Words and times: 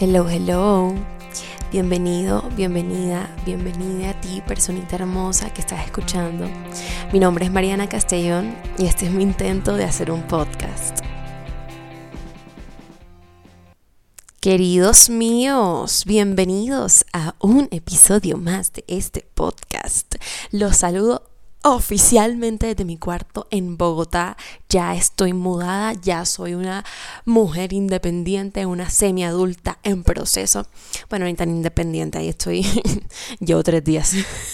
Hello, 0.00 0.28
hello. 0.28 0.92
Bienvenido, 1.70 2.42
bienvenida, 2.56 3.32
bienvenida 3.46 4.10
a 4.10 4.20
ti, 4.20 4.42
personita 4.44 4.96
hermosa 4.96 5.54
que 5.54 5.60
estás 5.60 5.84
escuchando. 5.84 6.50
Mi 7.12 7.20
nombre 7.20 7.44
es 7.44 7.52
Mariana 7.52 7.88
Castellón 7.88 8.56
y 8.76 8.86
este 8.86 9.06
es 9.06 9.12
mi 9.12 9.22
intento 9.22 9.76
de 9.76 9.84
hacer 9.84 10.10
un 10.10 10.22
podcast. 10.22 10.98
Queridos 14.40 15.10
míos, 15.10 16.02
bienvenidos 16.04 17.06
a 17.12 17.36
un 17.38 17.68
episodio 17.70 18.36
más 18.36 18.72
de 18.72 18.84
este 18.88 19.24
podcast. 19.34 20.16
Los 20.50 20.78
saludo 20.78 21.33
oficialmente 21.64 22.66
desde 22.66 22.84
mi 22.84 22.98
cuarto 22.98 23.48
en 23.50 23.78
Bogotá. 23.78 24.36
Ya 24.68 24.94
estoy 24.94 25.32
mudada, 25.32 25.94
ya 25.94 26.26
soy 26.26 26.54
una 26.54 26.84
mujer 27.24 27.72
independiente, 27.72 28.66
una 28.66 28.90
semiadulta 28.90 29.78
en 29.82 30.04
proceso. 30.04 30.66
Bueno, 31.08 31.24
ni 31.24 31.34
tan 31.34 31.50
independiente, 31.50 32.18
ahí 32.18 32.28
estoy, 32.28 32.66
llevo 33.40 33.62
tres 33.62 33.82
días. 33.82 34.12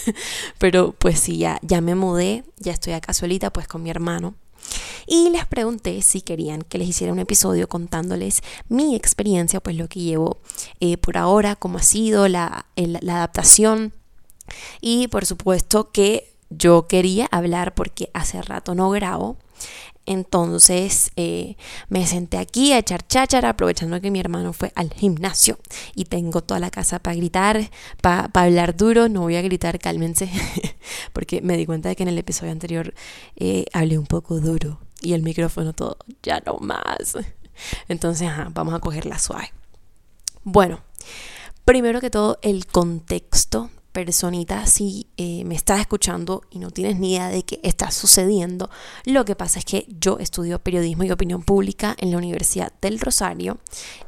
Pero 0.57 0.93
pues 0.93 1.19
sí, 1.19 1.37
ya, 1.37 1.59
ya 1.61 1.81
me 1.81 1.95
mudé, 1.95 2.45
ya 2.57 2.71
estoy 2.71 2.93
acá 2.93 3.13
solita 3.13 3.51
pues 3.51 3.67
con 3.67 3.83
mi 3.83 3.89
hermano. 3.89 4.35
Y 5.05 5.31
les 5.31 5.45
pregunté 5.45 6.01
si 6.03 6.21
querían 6.21 6.61
que 6.61 6.77
les 6.77 6.87
hiciera 6.87 7.11
un 7.11 7.19
episodio 7.19 7.67
contándoles 7.67 8.41
mi 8.69 8.95
experiencia, 8.95 9.59
pues 9.59 9.75
lo 9.75 9.89
que 9.89 9.99
llevo 9.99 10.39
eh, 10.79 10.95
por 10.95 11.17
ahora, 11.17 11.57
cómo 11.57 11.79
ha 11.79 11.83
sido 11.83 12.29
la, 12.29 12.67
la 12.75 13.15
adaptación. 13.17 13.93
Y 14.79 15.07
por 15.07 15.25
supuesto 15.25 15.91
que 15.91 16.30
yo 16.51 16.87
quería 16.87 17.27
hablar 17.31 17.73
porque 17.73 18.09
hace 18.13 18.41
rato 18.41 18.75
no 18.75 18.89
grabo. 18.91 19.37
Entonces 20.07 21.11
eh, 21.15 21.55
me 21.87 22.07
senté 22.07 22.37
aquí 22.37 22.73
a 22.73 22.79
echar 22.79 23.05
cháchara, 23.05 23.49
aprovechando 23.49 24.01
que 24.01 24.09
mi 24.09 24.19
hermano 24.19 24.51
fue 24.51 24.71
al 24.75 24.91
gimnasio 24.91 25.59
y 25.95 26.05
tengo 26.05 26.41
toda 26.41 26.59
la 26.59 26.71
casa 26.71 26.99
para 26.99 27.15
gritar, 27.15 27.69
para 28.01 28.29
hablar 28.33 28.75
duro. 28.75 29.09
No 29.09 29.21
voy 29.21 29.35
a 29.35 29.41
gritar, 29.41 29.79
cálmense, 29.79 30.29
porque 31.13 31.41
me 31.41 31.55
di 31.55 31.65
cuenta 31.65 31.89
de 31.89 31.95
que 31.95 32.03
en 32.03 32.09
el 32.09 32.17
episodio 32.17 32.51
anterior 32.51 32.93
eh, 33.35 33.65
hablé 33.73 33.97
un 33.97 34.07
poco 34.07 34.39
duro 34.39 34.79
y 35.01 35.13
el 35.13 35.21
micrófono 35.21 35.73
todo, 35.73 35.97
ya 36.23 36.41
no 36.45 36.57
más. 36.59 37.17
Entonces, 37.87 38.29
vamos 38.53 38.73
a 38.73 38.79
cogerla 38.79 39.19
suave. 39.19 39.53
Bueno, 40.43 40.81
primero 41.63 42.01
que 42.01 42.09
todo, 42.09 42.39
el 42.41 42.65
contexto 42.65 43.69
personita, 43.91 44.65
si 44.65 45.07
eh, 45.17 45.43
me 45.45 45.55
estás 45.55 45.79
escuchando 45.79 46.43
y 46.49 46.59
no 46.59 46.71
tienes 46.71 46.99
ni 46.99 47.13
idea 47.13 47.29
de 47.29 47.43
qué 47.43 47.59
está 47.63 47.91
sucediendo, 47.91 48.69
lo 49.05 49.25
que 49.25 49.35
pasa 49.35 49.59
es 49.59 49.65
que 49.65 49.85
yo 49.99 50.17
estudio 50.19 50.59
periodismo 50.59 51.03
y 51.03 51.11
opinión 51.11 51.43
pública 51.43 51.95
en 51.99 52.11
la 52.11 52.17
Universidad 52.17 52.71
del 52.81 52.99
Rosario. 52.99 53.59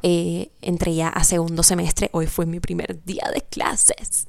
Eh, 0.02 0.50
entré 0.62 0.94
ya 0.94 1.08
a 1.08 1.24
segundo 1.24 1.62
semestre, 1.62 2.10
hoy 2.12 2.26
fue 2.26 2.46
mi 2.46 2.60
primer 2.60 3.04
día 3.04 3.30
de 3.32 3.42
clases. 3.42 4.28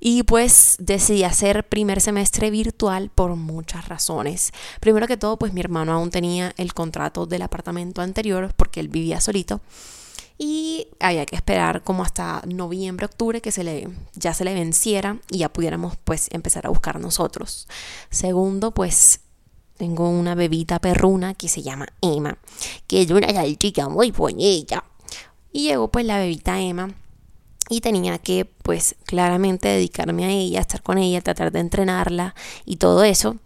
Y 0.00 0.22
pues 0.22 0.76
decidí 0.78 1.24
hacer 1.24 1.68
primer 1.68 2.00
semestre 2.00 2.50
virtual 2.50 3.10
por 3.12 3.34
muchas 3.34 3.88
razones. 3.88 4.52
Primero 4.80 5.08
que 5.08 5.16
todo, 5.16 5.38
pues 5.38 5.52
mi 5.52 5.60
hermano 5.60 5.92
aún 5.92 6.10
tenía 6.10 6.52
el 6.56 6.72
contrato 6.72 7.26
del 7.26 7.42
apartamento 7.42 8.00
anterior 8.00 8.52
porque 8.56 8.78
él 8.78 8.88
vivía 8.88 9.20
solito 9.20 9.60
y 10.38 10.86
había 11.00 11.26
que 11.26 11.34
esperar 11.34 11.82
como 11.82 12.04
hasta 12.04 12.42
noviembre, 12.46 13.06
octubre 13.06 13.40
que 13.40 13.50
se 13.50 13.64
le, 13.64 13.88
ya 14.14 14.32
se 14.32 14.44
le 14.44 14.54
venciera 14.54 15.18
y 15.30 15.38
ya 15.38 15.52
pudiéramos 15.52 15.96
pues 16.04 16.28
empezar 16.30 16.64
a 16.66 16.70
buscar 16.70 17.00
nosotros. 17.00 17.66
Segundo, 18.08 18.70
pues 18.70 19.20
tengo 19.76 20.08
una 20.08 20.36
bebita 20.36 20.78
perruna 20.78 21.34
que 21.34 21.48
se 21.48 21.62
llama 21.62 21.88
Emma, 22.00 22.38
que 22.86 23.02
es 23.02 23.10
una 23.10 23.28
salchicha 23.32 23.88
muy 23.88 24.12
bonita. 24.12 24.84
Y 25.52 25.68
llegó 25.68 25.88
pues 25.88 26.06
la 26.06 26.18
bebita 26.18 26.60
Emma 26.60 26.88
y 27.68 27.80
tenía 27.80 28.18
que 28.18 28.44
pues 28.44 28.94
claramente 29.06 29.66
dedicarme 29.68 30.24
a 30.24 30.30
ella, 30.30 30.60
estar 30.60 30.82
con 30.82 30.98
ella, 30.98 31.20
tratar 31.20 31.50
de 31.50 31.60
entrenarla 31.60 32.36
y 32.64 32.76
todo 32.76 33.02
eso. 33.02 33.36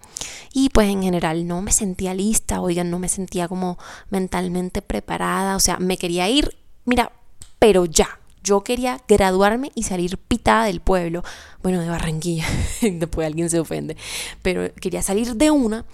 Y 0.53 0.69
pues 0.69 0.91
en 0.91 1.03
general 1.03 1.47
no 1.47 1.63
me 1.63 1.73
sentía 1.73 2.13
lista, 2.13 2.61
oigan, 2.61 2.91
no 2.91 2.99
me 2.99 3.09
sentía 3.09 3.49
como 3.49 3.79
mentalmente 4.11 4.83
preparada, 4.83 5.57
o 5.57 5.61
sea, 5.61 5.79
me 5.79 5.97
quería 5.97 6.29
ir 6.29 6.62
Mira, 6.85 7.13
pero 7.59 7.85
ya. 7.85 8.19
Yo 8.45 8.65
quería 8.65 9.01
graduarme 9.07 9.71
y 9.77 9.85
salir 9.85 10.19
pitada 10.19 10.65
del 10.65 10.81
pueblo. 10.81 11.23
Bueno, 11.63 11.81
de 11.81 11.89
Barranquilla. 11.89 12.45
Después 12.83 13.27
alguien 13.27 13.49
se 13.49 13.61
ofende. 13.61 13.97
Pero 14.43 14.75
quería 14.75 15.01
salir 15.01 15.37
de 15.37 15.53
una. 15.53 15.85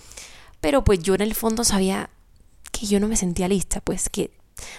Pero 0.61 0.83
pues 0.83 1.01
yo 1.01 1.15
en 1.15 1.21
el 1.21 1.35
fondo 1.35 1.63
sabía 1.63 2.09
que 2.73 2.87
yo 2.87 3.01
no 3.01 3.09
me 3.09 3.17
sentía 3.17 3.49
lista. 3.49 3.83
Pues 3.83 4.09
que 4.09 4.31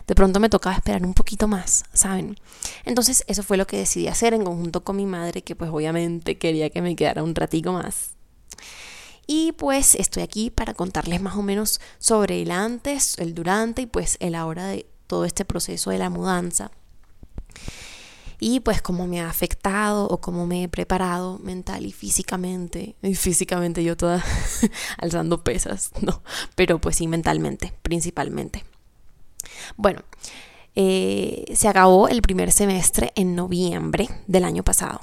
de 0.07 0.15
pronto 0.15 0.39
me 0.39 0.49
tocaba 0.49 0.75
esperar 0.75 1.05
un 1.05 1.13
poquito 1.13 1.47
más, 1.47 1.85
¿saben? 1.93 2.35
Entonces 2.85 3.23
eso 3.27 3.43
fue 3.43 3.57
lo 3.57 3.67
que 3.67 3.77
decidí 3.77 4.07
hacer 4.07 4.33
en 4.33 4.43
conjunto 4.43 4.83
con 4.83 4.95
mi 4.95 5.05
madre, 5.05 5.41
que 5.41 5.55
pues 5.55 5.69
obviamente 5.71 6.37
quería 6.37 6.69
que 6.69 6.81
me 6.81 6.95
quedara 6.95 7.23
un 7.23 7.35
ratico 7.35 7.71
más. 7.71 8.11
Y 9.27 9.51
pues 9.53 9.95
estoy 9.95 10.23
aquí 10.23 10.49
para 10.49 10.73
contarles 10.73 11.21
más 11.21 11.35
o 11.35 11.43
menos 11.43 11.79
sobre 11.99 12.41
el 12.41 12.51
antes, 12.51 13.17
el 13.19 13.35
durante 13.35 13.83
y 13.83 13.85
pues 13.85 14.17
el 14.19 14.33
ahora 14.33 14.65
de 14.65 14.87
todo 15.09 15.25
este 15.25 15.43
proceso 15.43 15.89
de 15.89 15.97
la 15.97 16.11
mudanza 16.11 16.69
y 18.39 18.61
pues 18.61 18.81
cómo 18.81 19.07
me 19.07 19.19
ha 19.19 19.29
afectado 19.29 20.07
o 20.07 20.21
cómo 20.21 20.45
me 20.45 20.63
he 20.63 20.69
preparado 20.69 21.39
mental 21.39 21.85
y 21.85 21.91
físicamente. 21.91 22.95
Y 23.01 23.15
físicamente 23.15 23.83
yo 23.83 23.97
toda 23.97 24.23
alzando 24.97 25.43
pesas, 25.43 25.91
no, 26.01 26.21
pero 26.55 26.79
pues 26.79 26.95
sí 26.95 27.07
mentalmente, 27.07 27.73
principalmente. 27.81 28.63
Bueno, 29.75 30.03
eh, 30.75 31.51
se 31.53 31.67
acabó 31.67 32.07
el 32.07 32.21
primer 32.21 32.51
semestre 32.51 33.11
en 33.15 33.35
noviembre 33.35 34.07
del 34.27 34.45
año 34.45 34.63
pasado. 34.63 35.01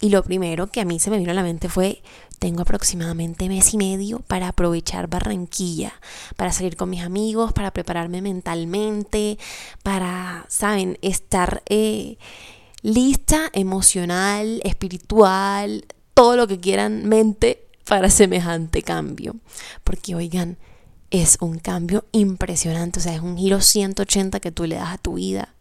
Y 0.00 0.10
lo 0.10 0.22
primero 0.22 0.68
que 0.68 0.80
a 0.80 0.84
mí 0.84 1.00
se 1.00 1.10
me 1.10 1.18
vino 1.18 1.32
a 1.32 1.34
la 1.34 1.42
mente 1.42 1.68
fue, 1.68 2.02
tengo 2.38 2.62
aproximadamente 2.62 3.48
mes 3.48 3.74
y 3.74 3.76
medio 3.76 4.20
para 4.20 4.48
aprovechar 4.48 5.08
Barranquilla, 5.08 5.92
para 6.36 6.52
salir 6.52 6.76
con 6.76 6.90
mis 6.90 7.02
amigos, 7.02 7.52
para 7.52 7.72
prepararme 7.72 8.22
mentalmente, 8.22 9.38
para, 9.82 10.46
¿saben?, 10.48 10.98
estar 11.02 11.62
eh, 11.66 12.18
lista 12.82 13.50
emocional, 13.52 14.60
espiritual, 14.64 15.84
todo 16.14 16.36
lo 16.36 16.46
que 16.46 16.60
quieran 16.60 17.08
mente 17.08 17.68
para 17.84 18.10
semejante 18.10 18.82
cambio. 18.82 19.36
Porque, 19.84 20.14
oigan, 20.14 20.58
es 21.10 21.38
un 21.40 21.58
cambio 21.58 22.04
impresionante, 22.12 23.00
o 23.00 23.02
sea, 23.02 23.14
es 23.14 23.20
un 23.20 23.36
giro 23.36 23.60
180 23.60 24.40
que 24.40 24.52
tú 24.52 24.66
le 24.66 24.76
das 24.76 24.94
a 24.94 24.98
tu 24.98 25.14
vida 25.14 25.54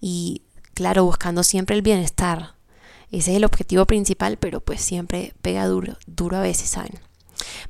y 0.00 0.42
claro, 0.74 1.04
buscando 1.04 1.42
siempre 1.42 1.74
el 1.74 1.82
bienestar. 1.82 2.55
Ese 3.10 3.30
es 3.32 3.36
el 3.36 3.44
objetivo 3.44 3.86
principal, 3.86 4.36
pero 4.36 4.60
pues 4.60 4.80
siempre 4.80 5.34
pega 5.42 5.66
duro, 5.66 5.96
duro 6.06 6.36
a 6.36 6.40
veces, 6.40 6.70
¿saben? 6.70 6.98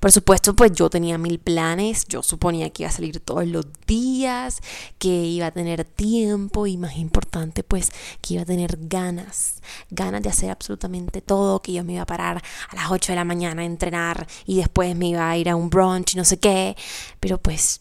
Por 0.00 0.12
supuesto, 0.12 0.54
pues 0.54 0.72
yo 0.72 0.90
tenía 0.90 1.18
mil 1.18 1.38
planes, 1.38 2.06
yo 2.06 2.22
suponía 2.22 2.70
que 2.70 2.84
iba 2.84 2.90
a 2.90 2.92
salir 2.92 3.20
todos 3.20 3.46
los 3.46 3.66
días, 3.86 4.60
que 4.98 5.08
iba 5.08 5.46
a 5.46 5.50
tener 5.50 5.84
tiempo 5.84 6.66
y 6.66 6.76
más 6.76 6.96
importante, 6.96 7.62
pues 7.62 7.90
que 8.20 8.34
iba 8.34 8.42
a 8.42 8.46
tener 8.46 8.78
ganas, 8.80 9.62
ganas 9.90 10.22
de 10.22 10.28
hacer 10.28 10.50
absolutamente 10.50 11.20
todo, 11.20 11.62
que 11.62 11.72
yo 11.72 11.84
me 11.84 11.94
iba 11.94 12.02
a 12.02 12.06
parar 12.06 12.42
a 12.70 12.76
las 12.76 12.90
8 12.90 13.12
de 13.12 13.16
la 13.16 13.24
mañana 13.24 13.62
a 13.62 13.66
entrenar 13.66 14.26
y 14.44 14.56
después 14.56 14.94
me 14.96 15.08
iba 15.08 15.28
a 15.28 15.36
ir 15.36 15.48
a 15.48 15.56
un 15.56 15.70
brunch 15.70 16.14
y 16.14 16.16
no 16.16 16.24
sé 16.24 16.38
qué, 16.38 16.76
pero 17.20 17.38
pues 17.38 17.80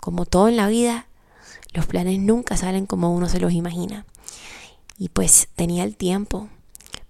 como 0.00 0.26
todo 0.26 0.48
en 0.48 0.56
la 0.56 0.68
vida, 0.68 1.06
los 1.74 1.86
planes 1.86 2.18
nunca 2.18 2.56
salen 2.56 2.86
como 2.86 3.14
uno 3.14 3.28
se 3.28 3.40
los 3.40 3.52
imagina. 3.52 4.04
Y 5.02 5.08
pues 5.08 5.48
tenía 5.56 5.82
el 5.82 5.96
tiempo, 5.96 6.48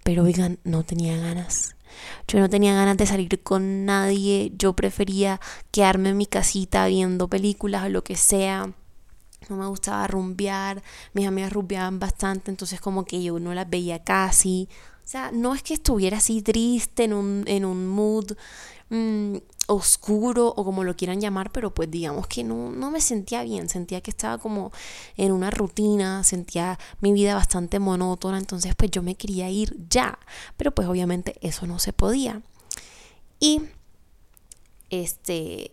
pero 0.03 0.23
oigan, 0.23 0.57
no 0.63 0.81
tenía 0.81 1.15
ganas. 1.15 1.75
Yo 2.27 2.39
no 2.39 2.49
tenía 2.49 2.73
ganas 2.73 2.97
de 2.97 3.05
salir 3.05 3.43
con 3.43 3.85
nadie, 3.85 4.51
yo 4.57 4.73
prefería 4.73 5.39
quedarme 5.69 6.09
en 6.09 6.17
mi 6.17 6.25
casita 6.25 6.87
viendo 6.87 7.27
películas 7.27 7.85
o 7.85 7.89
lo 7.89 8.03
que 8.03 8.15
sea. 8.15 8.73
No 9.47 9.57
me 9.57 9.67
gustaba 9.67 10.07
rumbear, 10.07 10.81
mis 11.13 11.27
amigas 11.27 11.53
rumbeaban 11.53 11.99
bastante, 11.99 12.49
entonces 12.49 12.81
como 12.81 13.05
que 13.05 13.21
yo 13.21 13.37
no 13.37 13.53
las 13.53 13.69
veía 13.69 14.03
casi. 14.03 14.69
O 15.05 15.07
sea, 15.07 15.31
no 15.31 15.53
es 15.53 15.61
que 15.61 15.75
estuviera 15.75 16.17
así 16.17 16.41
triste 16.41 17.03
en 17.03 17.13
un, 17.13 17.43
en 17.45 17.63
un 17.63 17.87
mood 17.87 18.31
mm, 18.89 19.35
oscuro 19.67 20.47
o 20.55 20.65
como 20.65 20.83
lo 20.83 20.95
quieran 20.95 21.21
llamar, 21.21 21.51
pero 21.51 21.73
pues 21.73 21.89
digamos 21.89 22.27
que 22.27 22.43
no, 22.43 22.71
no 22.71 22.91
me 22.91 23.01
sentía 23.01 23.43
bien, 23.43 23.69
sentía 23.69 24.01
que 24.01 24.11
estaba 24.11 24.37
como 24.37 24.71
en 25.15 25.31
una 25.31 25.51
rutina, 25.51 26.23
sentía 26.23 26.79
mi 26.99 27.13
vida 27.13 27.35
bastante 27.35 27.79
monótona, 27.79 28.37
entonces 28.37 28.75
pues 28.75 28.91
yo 28.91 29.01
me 29.01 29.15
quería 29.15 29.49
ir 29.49 29.75
ya, 29.89 30.19
pero 30.57 30.71
pues 30.71 30.87
obviamente 30.87 31.35
eso 31.41 31.65
no 31.67 31.79
se 31.79 31.93
podía. 31.93 32.41
Y 33.39 33.61
este 34.89 35.71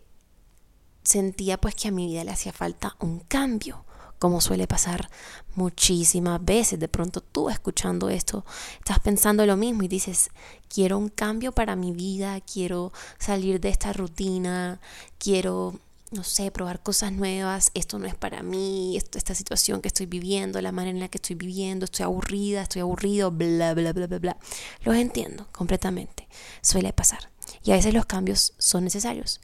sentía 1.03 1.59
pues 1.59 1.75
que 1.75 1.89
a 1.89 1.91
mi 1.91 2.07
vida 2.07 2.25
le 2.25 2.31
hacía 2.31 2.53
falta 2.53 2.97
un 3.01 3.21
cambio, 3.21 3.85
como 4.21 4.41
suele 4.41 4.69
pasar 4.69 5.11
muchísimas 5.57 6.45
veces. 6.45 6.79
De 6.79 6.87
pronto 6.87 7.21
tú 7.21 7.51
escuchando 7.51 8.09
esto 8.09 8.45
estás 8.79 9.01
pensando 9.01 9.45
lo 9.47 9.57
mismo 9.57 9.83
y 9.83 9.89
dices, 9.89 10.31
quiero 10.69 10.99
un 10.99 11.09
cambio 11.09 11.51
para 11.51 11.75
mi 11.75 11.91
vida, 11.91 12.41
quiero 12.43 12.93
salir 13.19 13.61
de 13.61 13.71
esta 13.71 13.93
rutina, 13.93 14.79
quiero 15.19 15.81
no 16.13 16.25
sé, 16.25 16.51
probar 16.51 16.83
cosas 16.83 17.13
nuevas, 17.13 17.71
esto 17.75 17.99
no 18.01 18.07
es 18.07 18.17
para 18.17 18.43
mí, 18.43 18.97
esta 18.97 19.33
situación 19.33 19.81
que 19.81 19.89
estoy 19.89 20.07
viviendo, 20.07 20.61
la 20.61 20.73
manera 20.73 20.91
en 20.91 21.01
la 21.01 21.09
que 21.09 21.19
estoy 21.19 21.37
viviendo, 21.37 21.85
estoy 21.85 22.03
aburrida, 22.03 22.63
estoy 22.63 22.81
aburrido, 22.81 23.31
bla, 23.31 23.75
bla, 23.75 23.93
bla, 23.93 24.07
bla, 24.09 24.19
bla. 24.19 24.37
Los 24.83 24.97
entiendo 24.97 25.47
completamente, 25.53 26.29
suele 26.63 26.93
pasar. 26.93 27.31
Y 27.63 27.71
a 27.71 27.77
veces 27.77 27.95
los 27.95 28.07
cambios 28.07 28.55
son 28.59 28.83
necesarios. 28.85 29.41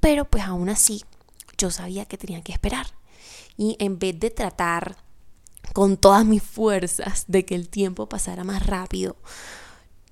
Pero 0.00 0.26
pues 0.26 0.44
aún 0.44 0.68
así, 0.68 1.02
yo 1.56 1.70
sabía 1.70 2.04
que 2.04 2.18
tenía 2.18 2.42
que 2.42 2.52
esperar. 2.52 2.88
Y 3.56 3.76
en 3.78 3.98
vez 3.98 4.18
de 4.18 4.30
tratar 4.30 4.96
con 5.72 5.96
todas 5.96 6.24
mis 6.24 6.42
fuerzas 6.42 7.24
de 7.28 7.44
que 7.44 7.54
el 7.54 7.68
tiempo 7.68 8.08
pasara 8.08 8.44
más 8.44 8.66
rápido, 8.66 9.16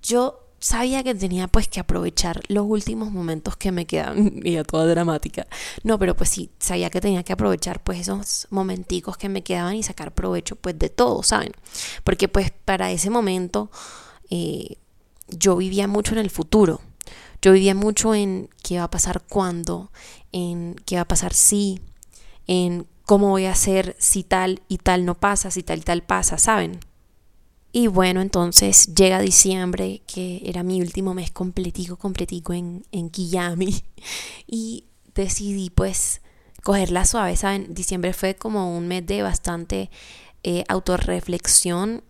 yo 0.02 0.50
sabía 0.60 1.02
que 1.02 1.14
tenía 1.14 1.48
pues 1.48 1.68
que 1.68 1.80
aprovechar 1.80 2.42
los 2.48 2.66
últimos 2.66 3.10
momentos 3.10 3.56
que 3.56 3.72
me 3.72 3.86
quedan 3.86 4.40
y 4.44 4.56
a 4.56 4.64
toda 4.64 4.86
dramática. 4.86 5.46
No 5.82 5.98
pero 5.98 6.14
pues 6.14 6.28
sí 6.28 6.50
sabía 6.58 6.90
que 6.90 7.00
tenía 7.00 7.22
que 7.22 7.32
aprovechar 7.32 7.82
pues 7.82 7.98
esos 7.98 8.46
momenticos 8.50 9.16
que 9.16 9.28
me 9.28 9.42
quedaban 9.42 9.74
y 9.74 9.82
sacar 9.82 10.12
provecho 10.12 10.56
pues 10.56 10.78
de 10.78 10.90
todo 10.90 11.22
saben 11.22 11.52
porque 12.04 12.28
pues 12.28 12.52
para 12.64 12.90
ese 12.90 13.10
momento 13.10 13.70
eh, 14.28 14.76
yo 15.28 15.56
vivía 15.56 15.88
mucho 15.88 16.12
en 16.12 16.20
el 16.20 16.30
futuro. 16.30 16.80
Yo 17.42 17.52
vivía 17.52 17.74
mucho 17.74 18.14
en 18.14 18.50
qué 18.62 18.78
va 18.78 18.84
a 18.84 18.90
pasar 18.90 19.22
cuándo 19.26 19.90
en 20.30 20.76
qué 20.84 20.96
va 20.96 21.02
a 21.02 21.08
pasar 21.08 21.32
si 21.32 21.80
en 22.46 22.86
cómo 23.10 23.30
voy 23.30 23.46
a 23.46 23.50
hacer 23.50 23.96
si 23.98 24.22
tal 24.22 24.62
y 24.68 24.78
tal 24.78 25.04
no 25.04 25.18
pasa 25.18 25.50
si 25.50 25.64
tal 25.64 25.80
y 25.80 25.82
tal 25.82 26.04
pasa 26.04 26.38
saben 26.38 26.78
y 27.72 27.88
bueno, 27.88 28.20
entonces 28.20 28.94
llega 28.94 29.18
diciembre, 29.20 30.02
que 30.06 30.42
era 30.44 30.62
mi 30.62 30.80
último 30.80 31.12
mes 31.12 31.32
completico, 31.32 31.96
completico 31.96 32.52
en, 32.52 32.84
en. 32.92 33.10
Y 34.46 34.84
decidí 35.14 35.70
pues 35.70 36.20
cogerla 36.62 37.04
suave, 37.04 37.36
¿saben? 37.36 37.72
Diciembre 37.74 38.12
fue 38.12 38.34
como 38.34 38.76
un 38.76 38.88
mes 38.88 39.06
de 39.06 39.22
bastante 39.22 39.90
eh, 40.42 40.64
autorreflexión. 40.68 42.02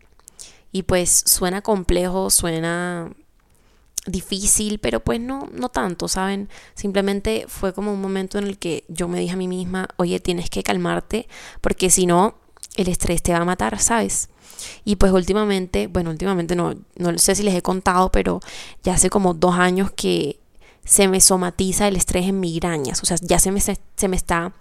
Y 0.73 0.85
pues 0.85 1.25
suena 1.27 1.63
complejo, 1.63 2.31
suena 2.31 3.13
difícil, 4.07 4.79
pero 4.79 5.01
pues 5.01 5.21
no, 5.21 5.49
no 5.53 5.69
tanto, 5.69 6.09
¿saben? 6.09 6.49
Simplemente 6.75 7.45
fue 7.49 7.73
como 7.73 7.93
un 7.93 8.01
momento 8.01 8.39
en 8.39 8.45
el 8.47 8.59
que 8.59 8.85
yo 8.89 9.09
me 9.09 9.21
dije 9.21 9.35
a 9.35 9.37
mí 9.37 9.49
misma, 9.49 9.89
oye, 9.97 10.21
tienes 10.21 10.51
que 10.51 10.63
calmarte, 10.63 11.29
porque 11.61 11.91
si 11.91 12.07
no, 12.07 12.35
el 12.77 12.89
estrés 12.89 13.23
te 13.23 13.33
va 13.33 13.39
a 13.39 13.45
matar, 13.45 13.79
¿sabes? 13.79 14.31
Y 14.85 14.97
pues 14.97 15.13
últimamente, 15.13 15.87
bueno, 15.87 16.11
últimamente 16.11 16.57
no, 16.57 16.75
no 16.97 17.19
sé 17.19 17.35
si 17.35 17.43
les 17.43 17.55
he 17.55 17.63
contado, 17.63 18.11
pero 18.11 18.41
ya 18.83 18.95
hace 18.95 19.11
como 19.11 19.35
dos 19.35 19.55
años 19.55 19.91
que 19.91 20.39
se 20.85 21.09
me 21.09 21.21
somatiza 21.21 21.89
el 21.89 21.97
estrés 21.97 22.27
en 22.27 22.41
migrañas, 22.41 23.03
o 23.03 23.07
sea, 23.07 23.17
ya 23.21 23.39
se 23.39 23.53
me, 23.53 23.61
se 23.61 24.09
me 24.09 24.17
está 24.17 24.55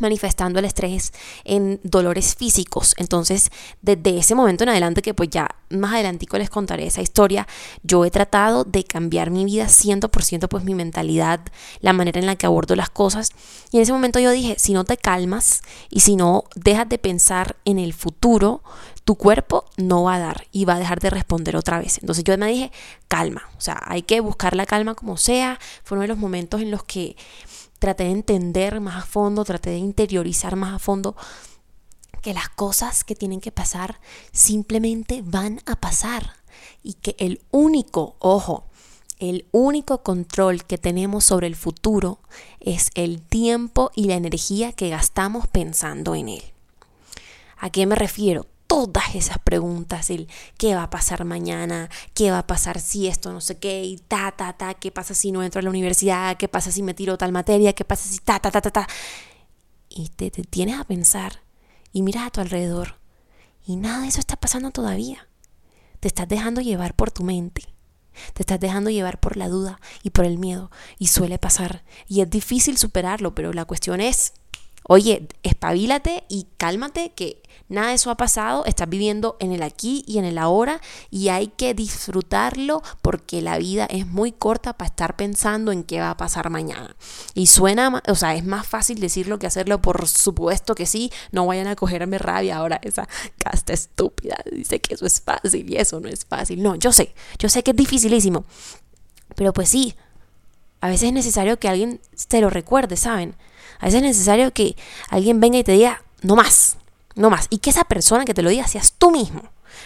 manifestando 0.00 0.58
el 0.58 0.64
estrés 0.64 1.12
en 1.44 1.80
dolores 1.82 2.34
físicos. 2.34 2.94
Entonces, 2.98 3.50
desde 3.82 4.18
ese 4.18 4.34
momento 4.34 4.64
en 4.64 4.70
adelante, 4.70 5.02
que 5.02 5.14
pues 5.14 5.30
ya 5.30 5.48
más 5.70 5.94
adelantico 5.94 6.38
les 6.38 6.50
contaré 6.50 6.86
esa 6.86 7.02
historia, 7.02 7.46
yo 7.82 8.04
he 8.04 8.10
tratado 8.10 8.64
de 8.64 8.84
cambiar 8.84 9.30
mi 9.30 9.44
vida 9.44 9.66
100%, 9.66 10.48
pues 10.48 10.64
mi 10.64 10.74
mentalidad, 10.74 11.40
la 11.80 11.92
manera 11.92 12.20
en 12.20 12.26
la 12.26 12.36
que 12.36 12.46
abordo 12.46 12.76
las 12.76 12.90
cosas. 12.90 13.30
Y 13.72 13.76
en 13.78 13.82
ese 13.82 13.92
momento 13.92 14.18
yo 14.18 14.30
dije, 14.30 14.56
si 14.58 14.72
no 14.72 14.84
te 14.84 14.96
calmas 14.96 15.62
y 15.90 16.00
si 16.00 16.16
no 16.16 16.44
dejas 16.54 16.88
de 16.88 16.98
pensar 16.98 17.56
en 17.64 17.78
el 17.78 17.92
futuro, 17.92 18.62
tu 19.06 19.14
cuerpo 19.14 19.64
no 19.76 20.02
va 20.02 20.16
a 20.16 20.18
dar 20.18 20.46
y 20.50 20.64
va 20.64 20.74
a 20.74 20.78
dejar 20.80 20.98
de 20.98 21.10
responder 21.10 21.56
otra 21.56 21.78
vez. 21.78 21.98
Entonces 21.98 22.24
yo 22.24 22.36
me 22.36 22.48
dije, 22.48 22.72
calma, 23.06 23.48
o 23.56 23.60
sea, 23.60 23.80
hay 23.86 24.02
que 24.02 24.18
buscar 24.18 24.56
la 24.56 24.66
calma 24.66 24.96
como 24.96 25.16
sea. 25.16 25.60
Fue 25.84 25.96
uno 25.96 26.02
de 26.02 26.08
los 26.08 26.18
momentos 26.18 26.60
en 26.60 26.72
los 26.72 26.82
que 26.82 27.16
traté 27.78 28.04
de 28.04 28.10
entender 28.10 28.80
más 28.80 29.02
a 29.02 29.06
fondo, 29.06 29.44
traté 29.44 29.70
de 29.70 29.78
interiorizar 29.78 30.56
más 30.56 30.74
a 30.74 30.78
fondo 30.78 31.16
que 32.22 32.34
las 32.34 32.48
cosas 32.48 33.04
que 33.04 33.14
tienen 33.14 33.40
que 33.40 33.52
pasar 33.52 34.00
simplemente 34.32 35.22
van 35.24 35.60
a 35.66 35.76
pasar 35.76 36.36
y 36.82 36.94
que 36.94 37.14
el 37.18 37.40
único, 37.50 38.16
ojo, 38.18 38.64
el 39.18 39.46
único 39.52 40.02
control 40.02 40.64
que 40.64 40.76
tenemos 40.76 41.24
sobre 41.24 41.46
el 41.46 41.56
futuro 41.56 42.18
es 42.60 42.90
el 42.94 43.22
tiempo 43.22 43.90
y 43.94 44.06
la 44.06 44.14
energía 44.14 44.72
que 44.72 44.88
gastamos 44.88 45.46
pensando 45.46 46.14
en 46.14 46.28
él. 46.28 46.42
¿A 47.58 47.70
qué 47.70 47.86
me 47.86 47.94
refiero? 47.94 48.46
Todas 48.76 49.14
esas 49.14 49.38
preguntas, 49.38 50.10
el 50.10 50.28
qué 50.58 50.74
va 50.74 50.84
a 50.84 50.90
pasar 50.90 51.24
mañana, 51.24 51.88
qué 52.14 52.30
va 52.30 52.40
a 52.40 52.46
pasar 52.46 52.80
si 52.80 53.06
esto 53.06 53.32
no 53.32 53.40
sé 53.40 53.58
qué, 53.58 53.84
y 53.84 53.96
ta, 53.96 54.32
ta, 54.36 54.52
ta, 54.52 54.74
qué 54.74 54.90
pasa 54.90 55.14
si 55.14 55.32
no 55.32 55.42
entro 55.42 55.60
a 55.60 55.62
la 55.62 55.70
universidad, 55.70 56.36
qué 56.36 56.48
pasa 56.48 56.70
si 56.70 56.82
me 56.82 56.94
tiro 56.94 57.16
tal 57.18 57.32
materia, 57.32 57.72
qué 57.72 57.84
pasa 57.84 58.08
si 58.08 58.18
ta, 58.18 58.38
ta, 58.38 58.50
ta, 58.50 58.60
ta, 58.60 58.70
ta. 58.70 58.88
Y 59.88 60.08
te, 60.10 60.30
te 60.30 60.42
tienes 60.42 60.78
a 60.78 60.84
pensar 60.84 61.40
y 61.92 62.02
miras 62.02 62.26
a 62.26 62.30
tu 62.30 62.40
alrededor 62.40 62.96
y 63.66 63.76
nada 63.76 64.02
de 64.02 64.08
eso 64.08 64.20
está 64.20 64.36
pasando 64.36 64.70
todavía. 64.70 65.26
Te 65.98 66.06
estás 66.06 66.28
dejando 66.28 66.60
llevar 66.60 66.94
por 66.94 67.10
tu 67.10 67.24
mente. 67.24 67.62
Te 68.32 68.42
estás 68.42 68.60
dejando 68.60 68.90
llevar 68.90 69.18
por 69.18 69.36
la 69.36 69.48
duda 69.48 69.80
y 70.04 70.10
por 70.10 70.24
el 70.24 70.38
miedo. 70.38 70.70
Y 70.98 71.08
suele 71.08 71.38
pasar. 71.38 71.82
Y 72.06 72.20
es 72.20 72.30
difícil 72.30 72.78
superarlo, 72.78 73.34
pero 73.34 73.52
la 73.52 73.64
cuestión 73.64 74.00
es, 74.00 74.34
oye, 74.88 75.28
espabilate 75.42 76.24
y 76.28 76.46
cálmate 76.58 77.12
que 77.14 77.42
Nada 77.68 77.88
de 77.88 77.94
eso 77.94 78.12
ha 78.12 78.16
pasado, 78.16 78.64
estás 78.64 78.88
viviendo 78.88 79.36
en 79.40 79.50
el 79.50 79.62
aquí 79.62 80.04
y 80.06 80.18
en 80.18 80.24
el 80.24 80.38
ahora 80.38 80.80
y 81.10 81.30
hay 81.30 81.48
que 81.48 81.74
disfrutarlo 81.74 82.80
porque 83.02 83.42
la 83.42 83.58
vida 83.58 83.86
es 83.86 84.06
muy 84.06 84.30
corta 84.30 84.74
para 84.74 84.86
estar 84.86 85.16
pensando 85.16 85.72
en 85.72 85.82
qué 85.82 85.98
va 85.98 86.10
a 86.10 86.16
pasar 86.16 86.48
mañana. 86.48 86.94
Y 87.34 87.48
suena, 87.48 88.02
o 88.06 88.14
sea, 88.14 88.36
es 88.36 88.44
más 88.44 88.68
fácil 88.68 89.00
decirlo 89.00 89.40
que 89.40 89.48
hacerlo, 89.48 89.82
por 89.82 90.06
supuesto 90.06 90.76
que 90.76 90.86
sí, 90.86 91.10
no 91.32 91.44
vayan 91.44 91.66
a 91.66 91.74
cogerme 91.74 92.18
rabia 92.18 92.56
ahora 92.56 92.78
esa 92.82 93.08
casta 93.36 93.72
estúpida, 93.72 94.36
dice 94.52 94.80
que 94.80 94.94
eso 94.94 95.04
es 95.04 95.20
fácil 95.20 95.68
y 95.68 95.76
eso 95.76 95.98
no 95.98 96.08
es 96.08 96.24
fácil. 96.24 96.62
No, 96.62 96.76
yo 96.76 96.92
sé, 96.92 97.14
yo 97.40 97.48
sé 97.48 97.64
que 97.64 97.72
es 97.72 97.76
dificilísimo, 97.76 98.44
pero 99.34 99.52
pues 99.52 99.68
sí, 99.68 99.96
a 100.80 100.88
veces 100.88 101.08
es 101.08 101.12
necesario 101.12 101.58
que 101.58 101.68
alguien 101.68 102.00
te 102.28 102.40
lo 102.40 102.48
recuerde, 102.48 102.96
¿saben? 102.96 103.34
A 103.78 103.86
veces 103.86 104.02
es 104.02 104.08
necesario 104.08 104.52
que 104.52 104.76
alguien 105.08 105.40
venga 105.40 105.58
y 105.58 105.64
te 105.64 105.72
diga, 105.72 106.02
no 106.22 106.36
más, 106.36 106.78
no 107.14 107.30
más. 107.30 107.46
Y 107.50 107.58
que 107.58 107.70
esa 107.70 107.84
persona 107.84 108.24
que 108.24 108.34
te 108.34 108.42
lo 108.42 108.50
diga 108.50 108.66
seas 108.66 108.94
tú 108.98 109.10
mismo. 109.10 109.42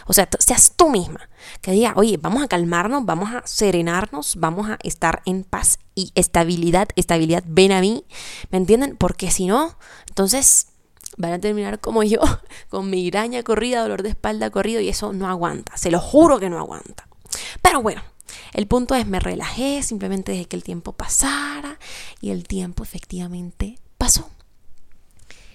O 0.06 0.12
sea, 0.12 0.28
seas 0.38 0.72
tú 0.76 0.90
misma. 0.90 1.28
Que 1.60 1.72
diga, 1.72 1.92
oye, 1.96 2.16
vamos 2.16 2.42
a 2.42 2.48
calmarnos, 2.48 3.04
vamos 3.04 3.30
a 3.30 3.46
serenarnos, 3.46 4.36
vamos 4.36 4.70
a 4.70 4.78
estar 4.82 5.22
en 5.24 5.44
paz 5.44 5.78
y 5.94 6.12
estabilidad. 6.14 6.88
Estabilidad, 6.96 7.44
ven 7.46 7.72
a 7.72 7.80
mí. 7.80 8.04
¿Me 8.50 8.58
entienden? 8.58 8.96
Porque 8.96 9.30
si 9.30 9.46
no, 9.46 9.76
entonces 10.08 10.68
van 11.16 11.32
a 11.32 11.38
terminar 11.38 11.80
como 11.80 12.02
yo, 12.02 12.20
con 12.68 12.90
migraña 12.90 13.42
corrida, 13.42 13.82
dolor 13.82 14.02
de 14.02 14.10
espalda 14.10 14.50
corrido 14.50 14.80
y 14.80 14.88
eso 14.88 15.12
no 15.12 15.28
aguanta. 15.28 15.76
Se 15.76 15.90
lo 15.90 16.00
juro 16.00 16.38
que 16.38 16.50
no 16.50 16.58
aguanta. 16.58 17.08
Pero 17.62 17.82
bueno, 17.82 18.02
el 18.52 18.66
punto 18.66 18.94
es, 18.94 19.06
me 19.06 19.20
relajé, 19.20 19.82
simplemente 19.82 20.32
dejé 20.32 20.46
que 20.46 20.56
el 20.56 20.64
tiempo 20.64 20.92
pasara 20.92 21.78
y 22.20 22.30
el 22.30 22.44
tiempo 22.44 22.82
efectivamente 22.82 23.78
pasó. 23.98 24.28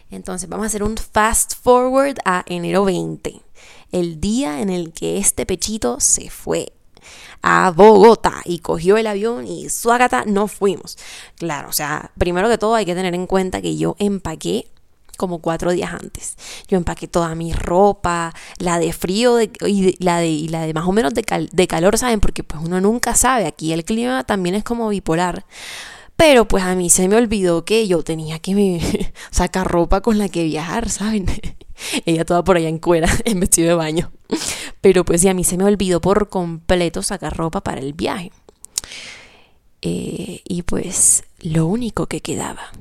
Entonces 0.09 0.47
vamos 0.49 0.65
a 0.65 0.67
hacer 0.67 0.83
un 0.83 0.97
fast 0.97 1.55
forward 1.61 2.17
a 2.25 2.43
enero 2.47 2.85
20, 2.85 3.41
el 3.91 4.21
día 4.21 4.61
en 4.61 4.69
el 4.69 4.93
que 4.93 5.17
este 5.17 5.45
pechito 5.45 5.99
se 5.99 6.29
fue 6.29 6.73
a 7.41 7.71
Bogotá 7.71 8.41
y 8.45 8.59
cogió 8.59 8.97
el 8.97 9.07
avión 9.07 9.47
y 9.47 9.69
suágata 9.69 10.25
nos 10.25 10.51
fuimos. 10.51 10.97
Claro, 11.37 11.69
o 11.69 11.73
sea, 11.73 12.11
primero 12.17 12.49
que 12.49 12.57
todo 12.57 12.75
hay 12.75 12.85
que 12.85 12.95
tener 12.95 13.13
en 13.13 13.27
cuenta 13.27 13.61
que 13.61 13.77
yo 13.77 13.95
empaqué 13.99 14.67
como 15.15 15.39
cuatro 15.39 15.71
días 15.71 15.93
antes. 15.93 16.35
Yo 16.67 16.77
empaqué 16.77 17.07
toda 17.07 17.35
mi 17.35 17.53
ropa, 17.53 18.33
la 18.57 18.79
de 18.79 18.93
frío 18.93 19.41
y, 19.41 19.95
la 19.99 20.19
de, 20.19 20.71
más 20.73 20.87
o 20.87 20.91
menos 20.91 21.13
de, 21.13 21.23
de 21.51 21.67
calor, 21.67 21.97
¿saben? 21.97 22.19
Porque 22.19 22.43
pues 22.43 22.63
uno 22.63 22.81
nunca 22.81 23.15
sabe, 23.15 23.45
aquí 23.45 23.73
el 23.73 23.85
clima 23.85 24.23
también 24.23 24.55
es 24.55 24.63
como 24.63 24.89
bipolar. 24.89 25.45
Pero 26.15 26.47
pues 26.47 26.63
a 26.63 26.75
mí 26.75 26.89
se 26.89 27.07
me 27.07 27.17
olvidó 27.17 27.65
que 27.65 27.87
yo 27.87 28.03
tenía 28.03 28.39
que 28.39 29.13
sacar 29.31 29.67
ropa 29.67 30.01
con 30.01 30.17
la 30.17 30.29
que 30.29 30.43
viajar, 30.43 30.89
¿saben? 30.89 31.25
Ella 32.05 32.25
toda 32.25 32.43
por 32.43 32.57
allá 32.57 32.69
en 32.69 32.79
cuera, 32.79 33.09
en 33.25 33.39
vestido 33.39 33.69
de 33.69 33.75
baño. 33.75 34.11
Pero 34.81 35.03
pues 35.03 35.21
sí, 35.21 35.27
a 35.27 35.33
mí 35.33 35.43
se 35.43 35.57
me 35.57 35.65
olvidó 35.65 36.01
por 36.01 36.29
completo 36.29 37.01
sacar 37.01 37.35
ropa 37.35 37.61
para 37.61 37.81
el 37.81 37.93
viaje. 37.93 38.31
Eh, 39.81 40.41
y 40.45 40.63
pues 40.63 41.25
lo 41.41 41.67
único 41.67 42.07
que 42.07 42.21
quedaba 42.21 42.71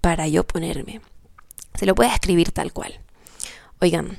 para 0.00 0.28
yo 0.28 0.44
ponerme, 0.44 1.00
se 1.74 1.86
lo 1.86 1.94
puede 1.94 2.12
escribir 2.12 2.52
tal 2.52 2.72
cual. 2.72 3.00
Oigan, 3.80 4.16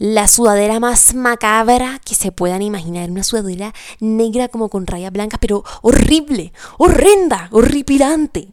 la 0.00 0.28
sudadera 0.28 0.80
más 0.80 1.14
macabra 1.14 2.00
que 2.02 2.14
se 2.14 2.32
puedan 2.32 2.62
imaginar. 2.62 3.10
Una 3.10 3.22
sudadera 3.22 3.74
negra 4.00 4.48
como 4.48 4.70
con 4.70 4.86
rayas 4.86 5.12
blancas, 5.12 5.38
pero 5.40 5.62
horrible, 5.82 6.54
horrenda, 6.78 7.48
horripilante. 7.52 8.48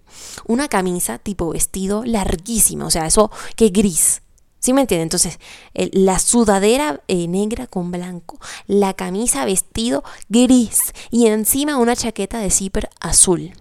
Una 0.46 0.68
camisa 0.68 1.20
tipo 1.20 1.50
vestido 1.52 2.04
larguísima, 2.04 2.86
o 2.86 2.92
sea, 2.92 3.06
eso 3.06 3.32
que 3.56 3.70
gris. 3.70 4.22
¿Sí 4.60 4.74
me 4.74 4.82
entienden? 4.82 5.04
Entonces, 5.04 5.40
la 5.74 6.20
sudadera 6.20 7.02
eh, 7.08 7.30
negra 7.30 7.68
con 7.68 7.92
blanco, 7.92 8.38
la 8.66 8.94
camisa 8.94 9.46
vestido 9.46 10.04
gris 10.28 10.94
y 11.12 11.28
encima 11.28 11.78
una 11.78 11.96
chaqueta 11.96 12.40
de 12.40 12.52
zipper 12.52 12.90
azul. 13.00 13.54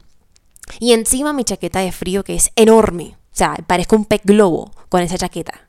Y 0.81 0.93
encima 0.93 1.33
mi 1.33 1.45
chaqueta 1.45 1.79
de 1.79 1.93
frío 1.93 2.25
que 2.25 2.35
es 2.35 2.51
enorme. 2.57 3.17
Sea, 3.37 3.55
parezco 3.67 3.97
un 3.97 4.07
pez 4.07 4.23
globo 4.25 4.71
con 4.89 5.03
esa 5.03 5.19
chaqueta 5.19 5.66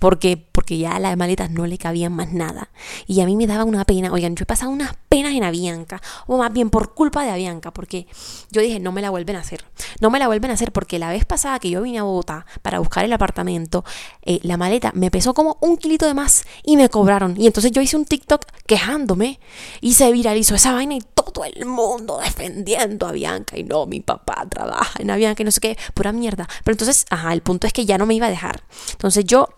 porque, 0.00 0.36
porque 0.36 0.78
ya 0.78 0.98
las 0.98 1.16
maletas 1.16 1.50
no 1.50 1.66
le 1.66 1.78
cabían 1.78 2.12
más 2.12 2.32
nada. 2.32 2.70
Y 3.06 3.20
a 3.20 3.26
mí 3.26 3.36
me 3.36 3.46
daba 3.46 3.64
una 3.64 3.84
pena, 3.84 4.12
oigan, 4.12 4.36
yo 4.36 4.42
he 4.42 4.46
pasado 4.46 4.70
unas 4.70 4.94
penas 5.08 5.32
en 5.34 5.44
Avianca, 5.44 6.00
o 6.26 6.38
más 6.38 6.52
bien 6.52 6.70
por 6.70 6.94
culpa 6.94 7.24
de 7.24 7.30
Avianca, 7.30 7.72
porque 7.72 8.06
yo 8.50 8.60
dije, 8.60 8.80
no 8.80 8.92
me 8.92 9.02
la 9.02 9.10
vuelven 9.10 9.36
a 9.36 9.40
hacer, 9.40 9.64
no 10.00 10.10
me 10.10 10.18
la 10.18 10.26
vuelven 10.26 10.50
a 10.50 10.54
hacer, 10.54 10.72
porque 10.72 10.98
la 10.98 11.10
vez 11.10 11.24
pasada 11.24 11.58
que 11.58 11.70
yo 11.70 11.82
vine 11.82 11.98
a 11.98 12.02
Bogotá 12.02 12.46
para 12.62 12.78
buscar 12.78 13.04
el 13.04 13.12
apartamento, 13.12 13.84
eh, 14.22 14.40
la 14.42 14.56
maleta 14.56 14.92
me 14.94 15.10
pesó 15.10 15.34
como 15.34 15.58
un 15.60 15.76
kilito 15.76 16.06
de 16.06 16.14
más 16.14 16.44
y 16.64 16.76
me 16.76 16.88
cobraron. 16.88 17.34
Y 17.38 17.46
entonces 17.46 17.72
yo 17.72 17.80
hice 17.80 17.96
un 17.96 18.04
TikTok 18.04 18.44
quejándome 18.66 19.40
y 19.80 19.94
se 19.94 20.10
viralizó 20.12 20.54
esa 20.54 20.72
vaina 20.72 20.94
y 20.94 21.00
todo 21.00 21.44
el 21.44 21.66
mundo 21.66 22.18
defendiendo 22.22 23.06
a 23.06 23.10
Avianca 23.10 23.58
y 23.58 23.64
no, 23.64 23.86
mi 23.86 24.00
papá 24.00 24.46
trabaja 24.48 25.00
en 25.00 25.10
Avianca 25.10 25.42
y 25.42 25.44
no 25.44 25.50
sé 25.50 25.60
qué, 25.60 25.78
pura 25.94 26.12
mierda. 26.12 26.48
Pero 26.64 26.74
entonces, 26.74 27.06
ajá, 27.10 27.32
el 27.32 27.42
punto 27.42 27.66
es 27.66 27.72
que 27.72 27.86
ya 27.86 27.98
no 27.98 28.06
me 28.06 28.14
iba 28.14 28.26
a 28.26 28.30
dejar. 28.30 28.62
Entonces 28.92 29.24
yo 29.24 29.48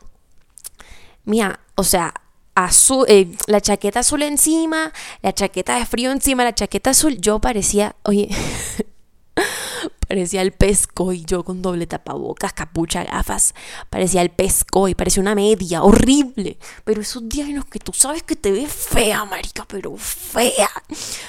mía, 1.25 1.61
o 1.75 1.85
sea, 1.85 2.15
azul, 2.55 3.05
eh, 3.09 3.33
la 3.47 3.61
chaqueta 3.61 4.01
azul 4.01 4.23
encima, 4.23 4.93
la 5.23 5.33
chaqueta 5.33 5.77
de 5.77 5.87
frío 5.87 6.11
encima, 6.11 6.45
la 6.45 6.55
chaqueta 6.55 6.91
azul, 6.91 7.19
yo 7.21 7.39
parecía, 7.39 7.97
oye, 8.03 8.29
parecía 10.09 10.43
el 10.43 10.53
pesco 10.53 11.13
y 11.13 11.25
yo 11.25 11.45
con 11.45 11.63
doble 11.63 11.87
tapabocas, 11.87 12.53
capucha, 12.53 13.05
gafas, 13.05 13.55
parecía 13.91 14.23
el 14.23 14.31
pesco 14.31 14.89
y 14.89 14.95
parecía 14.95 15.21
una 15.21 15.35
media, 15.35 15.83
horrible, 15.83 16.59
pero 16.85 17.01
esos 17.01 17.29
días 17.29 17.49
en 17.49 17.57
los 17.57 17.65
que 17.67 17.79
tú 17.79 17.93
sabes 17.93 18.23
que 18.23 18.37
te 18.37 18.51
ves 18.51 18.73
fea, 18.73 19.25
marica, 19.25 19.65
pero 19.69 19.97
fea, 19.97 20.71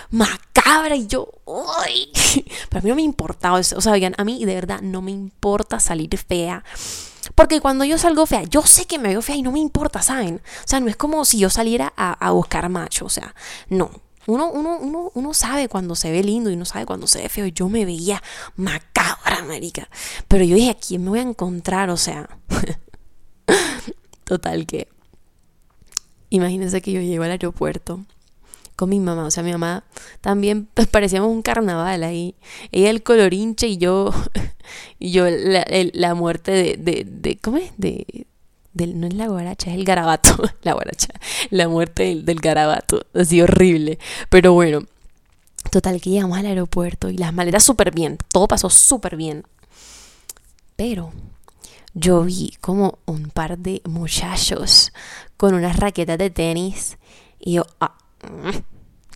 macabra 0.10 0.96
y 0.96 1.08
yo, 1.08 1.30
uy, 1.46 2.12
pero 2.70 2.80
a 2.80 2.82
mí 2.82 2.90
no 2.90 2.96
me 2.96 3.04
importaba, 3.04 3.60
o 3.60 3.64
sea, 3.64 3.92
oigan, 3.92 4.16
a 4.18 4.24
mí 4.24 4.44
de 4.44 4.56
verdad 4.56 4.82
no 4.82 5.02
me 5.02 5.12
importa 5.12 5.80
salir 5.80 6.18
fea 6.18 6.64
porque 7.36 7.62
cuando 7.62 7.84
yo 7.86 7.98
salgo 7.98 8.26
fea, 8.26 8.44
yo 8.44 8.62
sé 8.64 8.86
que 8.86 9.00
me 9.00 9.10
veo 9.10 9.22
fea 9.22 9.36
y 9.36 9.42
no 9.42 9.52
me 9.52 9.60
importa, 9.60 10.02
¿saben? 10.02 10.42
O 10.64 10.68
sea, 10.68 10.80
no 10.80 10.88
es 10.88 10.96
como 10.96 11.24
si 11.26 11.40
yo 11.40 11.50
saliera 11.50 11.94
a, 11.96 12.32
buscar 12.32 12.68
macho, 12.70 13.06
o 13.06 13.10
sea, 13.10 13.36
no. 13.70 13.92
Uno, 14.28 14.52
uno, 14.52 14.78
uno, 14.80 15.12
uno 15.16 15.34
sabe 15.34 15.68
cuando 15.68 15.96
se 15.96 16.12
ve 16.12 16.24
lindo 16.24 16.52
y 16.52 16.54
uno 16.54 16.66
sabe 16.66 16.86
cuando 16.86 17.08
se 17.08 17.24
ve 17.24 17.30
feo. 17.30 17.48
Yo 17.48 17.70
me 17.70 17.86
veía 17.86 18.22
macabra, 18.56 19.44
marica. 19.44 19.90
Pero 20.28 20.44
yo 20.44 20.56
dije, 20.56 20.70
¿a 20.70 20.76
quién 20.76 21.04
me 21.04 21.10
voy 21.10 21.20
a 21.20 21.24
encontrar? 21.24 21.90
O 21.90 21.98
sea, 21.98 22.30
total 24.24 24.68
que... 24.68 24.88
Imagínense 26.30 26.82
que 26.82 26.92
yo 26.92 27.02
llego 27.02 27.24
al 27.24 27.32
aeropuerto 27.32 28.06
con 28.82 28.90
mi 28.90 29.00
mamá. 29.00 29.26
O 29.26 29.32
sea, 29.32 29.44
mi 29.44 29.52
mamá 29.52 29.84
también 30.22 30.68
parecíamos 30.92 31.30
un 31.30 31.44
carnaval 31.44 32.02
ahí. 32.02 32.34
Ella 32.72 32.90
el 32.90 33.04
colorinche 33.04 33.68
y 33.68 33.78
yo, 33.78 34.12
y 35.00 35.12
yo 35.12 35.28
la, 35.30 36.16
muerte 36.16 36.52
de, 36.52 36.78
de, 36.78 37.06
de, 37.08 37.38
¿cómo 37.38 37.58
es? 37.58 37.72
De, 37.78 38.26
no 38.74 39.06
es 39.06 39.14
la 39.14 39.28
guaracha, 39.28 39.70
es 39.70 39.78
el 39.78 39.86
garabato. 39.86 40.36
La 40.64 40.74
guaracha, 40.74 41.10
la 41.52 41.68
muerte 41.68 42.04
del, 42.04 42.26
del 42.26 42.40
garabato. 42.40 43.06
Así 43.14 43.40
horrible. 43.40 44.00
Pero 44.30 44.54
bueno, 44.54 44.82
total 45.70 46.02
que 46.02 46.10
llegamos 46.10 46.40
al 46.40 46.48
aeropuerto 46.48 47.10
y 47.10 47.18
las 47.18 47.34
maletas 47.36 47.64
súper 47.64 47.94
bien. 47.94 48.18
Todo 48.30 48.48
pasó 48.48 48.72
súper 48.72 49.16
bien. 49.16 49.44
Pero 50.76 51.12
yo 51.94 52.24
vi 52.24 52.58
como 52.62 52.98
un 53.06 53.30
par 53.30 53.60
de 53.60 53.84
muchachos 53.86 54.92
con 55.38 55.54
unas 55.54 55.78
raquetas 55.78 56.18
de 56.18 56.32
tenis 56.32 56.98
y 57.40 57.54
yo, 57.54 57.66
ah, 57.80 57.98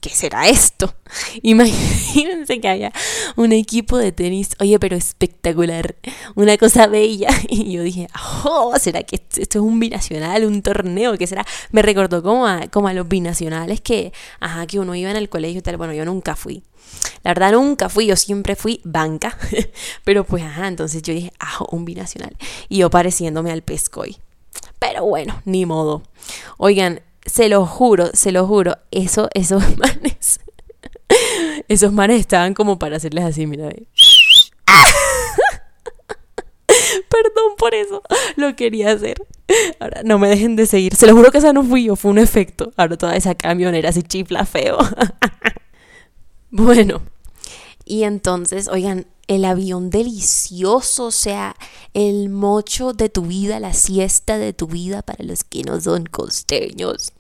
¿qué 0.06 0.12
será 0.12 0.48
esto? 0.48 0.94
Imagínense 1.42 2.62
que 2.62 2.68
haya 2.68 2.94
un 3.36 3.52
equipo 3.52 3.98
de 3.98 4.12
tenis, 4.12 4.50
oye, 4.60 4.78
pero 4.78 4.96
espectacular, 4.96 5.96
una 6.36 6.58
cosa 6.58 6.86
bella. 6.88 7.30
Y 7.50 7.72
yo 7.72 7.82
dije, 7.82 8.08
oh, 8.44 8.74
¿será 8.80 9.02
que 9.04 9.16
esto 9.16 9.42
es 9.42 9.56
un 9.56 9.80
binacional, 9.80 10.46
un 10.46 10.62
torneo? 10.62 11.18
¿Qué 11.18 11.26
será? 11.26 11.46
Me 11.72 11.82
recordó 11.82 12.22
como 12.22 12.46
a, 12.46 12.68
como 12.68 12.88
a 12.88 12.94
los 12.94 13.08
binacionales 13.08 13.82
que, 13.82 14.14
ajá, 14.40 14.68
que 14.68 14.80
uno 14.80 14.94
iba 14.94 15.10
en 15.10 15.18
el 15.18 15.30
colegio 15.30 15.60
y 15.60 15.62
tal. 15.62 15.78
Bueno, 15.78 15.94
yo 15.94 16.06
nunca 16.06 16.36
fui. 16.36 16.64
La 17.24 17.32
verdad 17.32 17.54
nunca 17.54 17.90
fui, 17.90 18.06
yo 18.06 18.16
siempre 18.16 18.56
fui 18.56 18.82
banca. 18.84 19.38
Pero 20.04 20.24
pues, 20.24 20.44
ajá, 20.44 20.68
entonces 20.68 21.02
yo 21.02 21.14
dije, 21.14 21.32
ah, 21.40 21.66
un 21.72 21.86
binacional. 21.86 22.36
Y 22.70 22.78
yo 22.78 22.92
pareciéndome 22.92 23.52
al 23.52 23.64
pescoy. 23.64 24.18
Pero 24.78 25.06
bueno, 25.06 25.42
ni 25.46 25.66
modo. 25.66 26.04
Oigan, 26.58 27.02
se 27.26 27.50
lo 27.50 27.66
juro, 27.66 28.12
se 28.14 28.32
lo 28.32 28.48
juro, 28.48 28.78
eso, 28.92 29.30
esos 29.34 29.64
manes, 29.78 30.40
esos 31.68 31.92
manes 31.92 32.20
estaban 32.20 32.54
como 32.54 32.80
para 32.80 32.98
hacerles 32.98 33.26
así, 33.26 33.48
mira. 33.48 33.70
Perdón 37.10 37.56
por 37.58 37.74
eso, 37.74 38.02
lo 38.36 38.56
quería 38.56 38.92
hacer. 38.92 39.18
Ahora, 39.80 40.02
no 40.04 40.20
me 40.20 40.28
dejen 40.28 40.56
de 40.56 40.66
seguir. 40.66 40.96
Se 40.96 41.08
lo 41.08 41.16
juro 41.16 41.32
que 41.32 41.38
esa 41.38 41.54
no 41.54 41.64
fui 41.64 41.86
yo, 41.86 41.96
fue 41.96 42.12
un 42.12 42.18
efecto. 42.18 42.74
Ahora 42.78 42.98
toda 42.98 43.16
esa 43.16 43.36
camionera 43.36 43.90
así 43.90 44.02
chifla 44.02 44.46
feo. 44.46 44.78
bueno, 46.50 47.02
y 47.86 48.04
entonces, 48.04 48.68
oigan, 48.68 49.06
el 49.28 49.46
avión 49.46 49.90
delicioso, 49.90 51.06
o 51.06 51.12
sea, 51.12 51.56
el 51.94 52.30
mocho 52.30 52.94
de 52.94 53.10
tu 53.10 53.24
vida, 53.24 53.60
la 53.60 53.74
siesta 53.74 54.38
de 54.38 54.54
tu 54.54 54.68
vida 54.68 55.02
para 55.02 55.24
los 55.24 55.44
que 55.44 55.64
no 55.64 55.80
son 55.82 56.06
costeños. 56.06 57.14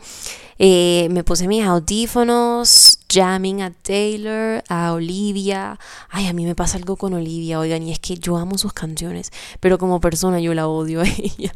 Eh, 0.57 1.07
me 1.11 1.23
puse 1.23 1.47
mis 1.47 1.65
audífonos, 1.65 2.99
jamming 3.11 3.61
a 3.61 3.71
Taylor, 3.71 4.63
a 4.69 4.93
Olivia. 4.93 5.79
Ay, 6.09 6.27
a 6.27 6.33
mí 6.33 6.45
me 6.45 6.55
pasa 6.55 6.77
algo 6.77 6.95
con 6.95 7.13
Olivia, 7.13 7.59
oigan, 7.59 7.83
y 7.83 7.91
es 7.91 7.99
que 7.99 8.15
yo 8.15 8.37
amo 8.37 8.57
sus 8.57 8.73
canciones, 8.73 9.31
pero 9.59 9.77
como 9.77 9.99
persona 9.99 10.39
yo 10.39 10.53
la 10.53 10.67
odio 10.67 11.01
a 11.01 11.05
ella. 11.17 11.53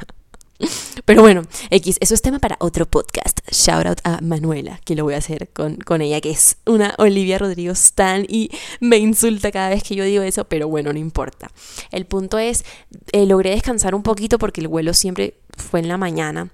Pero 1.05 1.21
bueno, 1.21 1.43
X, 1.69 1.97
eso 2.01 2.13
es 2.13 2.21
tema 2.21 2.39
para 2.39 2.57
otro 2.59 2.85
podcast. 2.85 3.39
Shout 3.51 3.85
out 3.85 3.99
a 4.03 4.19
Manuela, 4.21 4.79
que 4.83 4.95
lo 4.95 5.03
voy 5.03 5.13
a 5.13 5.17
hacer 5.17 5.49
con, 5.49 5.77
con 5.77 6.01
ella, 6.01 6.21
que 6.21 6.31
es 6.31 6.57
una 6.65 6.93
Olivia 6.97 7.37
Rodrigo 7.37 7.71
Stan 7.73 8.25
y 8.27 8.51
me 8.79 8.97
insulta 8.97 9.51
cada 9.51 9.69
vez 9.69 9.83
que 9.83 9.95
yo 9.95 10.03
digo 10.03 10.23
eso, 10.23 10.45
pero 10.45 10.67
bueno, 10.67 10.91
no 10.91 10.99
importa. 10.99 11.49
El 11.91 12.05
punto 12.05 12.37
es, 12.37 12.65
eh, 13.11 13.25
logré 13.25 13.51
descansar 13.51 13.95
un 13.95 14.03
poquito 14.03 14.37
porque 14.37 14.61
el 14.61 14.67
vuelo 14.67 14.93
siempre 14.93 15.35
fue 15.57 15.79
en 15.79 15.87
la 15.87 15.97
mañana. 15.97 16.51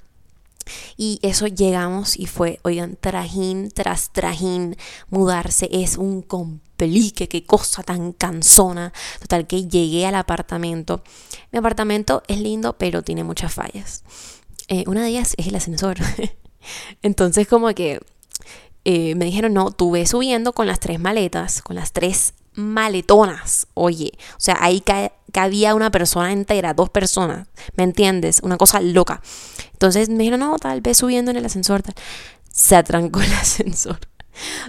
Y 0.97 1.19
eso 1.21 1.47
llegamos 1.47 2.17
y 2.17 2.25
fue, 2.25 2.59
oigan, 2.63 2.97
trajín 2.99 3.69
tras 3.71 4.11
trajín, 4.11 4.75
mudarse 5.09 5.69
es 5.71 5.97
un 5.97 6.21
complique, 6.75 7.27
qué 7.27 7.45
cosa 7.45 7.83
tan 7.83 8.13
cansona. 8.13 8.93
Total 9.19 9.47
que 9.47 9.67
llegué 9.67 10.05
al 10.05 10.15
apartamento. 10.15 11.03
Mi 11.51 11.59
apartamento 11.59 12.23
es 12.27 12.39
lindo, 12.39 12.77
pero 12.77 13.01
tiene 13.01 13.23
muchas 13.23 13.53
fallas. 13.53 14.03
Eh, 14.67 14.83
una 14.87 15.03
de 15.03 15.09
ellas 15.09 15.33
es 15.37 15.47
el 15.47 15.55
ascensor. 15.55 15.97
Entonces 17.01 17.47
como 17.47 17.73
que 17.73 18.01
eh, 18.83 19.15
me 19.15 19.25
dijeron, 19.25 19.53
no, 19.53 19.71
tú 19.71 19.91
ves 19.91 20.09
subiendo 20.09 20.53
con 20.53 20.67
las 20.67 20.79
tres 20.79 20.99
maletas, 20.99 21.61
con 21.61 21.75
las 21.75 21.91
tres 21.91 22.33
maletonas. 22.53 23.67
Oye, 23.73 24.11
o 24.31 24.39
sea, 24.39 24.57
ahí 24.59 24.83
cabía 25.31 25.75
una 25.75 25.91
persona 25.91 26.31
entera, 26.31 26.73
dos 26.73 26.89
personas, 26.89 27.47
¿me 27.75 27.83
entiendes? 27.83 28.39
Una 28.43 28.57
cosa 28.57 28.81
loca. 28.81 29.21
Entonces 29.73 30.09
me 30.09 30.19
dijeron, 30.19 30.39
no, 30.39 30.57
tal 30.57 30.81
vez 30.81 30.97
subiendo 30.97 31.31
en 31.31 31.37
el 31.37 31.45
ascensor. 31.45 31.83
Se 32.51 32.75
atrancó 32.75 33.21
el 33.21 33.33
ascensor. 33.41 33.99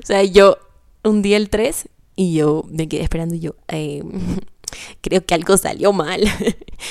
O 0.02 0.06
sea, 0.06 0.22
yo 0.22 0.58
un 1.02 1.22
día 1.22 1.36
el 1.36 1.50
3 1.50 1.88
y 2.16 2.34
yo 2.34 2.64
me 2.68 2.88
quedé 2.88 3.02
esperando 3.02 3.34
y 3.34 3.40
yo, 3.40 3.54
eh, 3.68 4.02
creo 5.02 5.24
que 5.24 5.34
algo 5.34 5.56
salió 5.56 5.92
mal. 5.92 6.22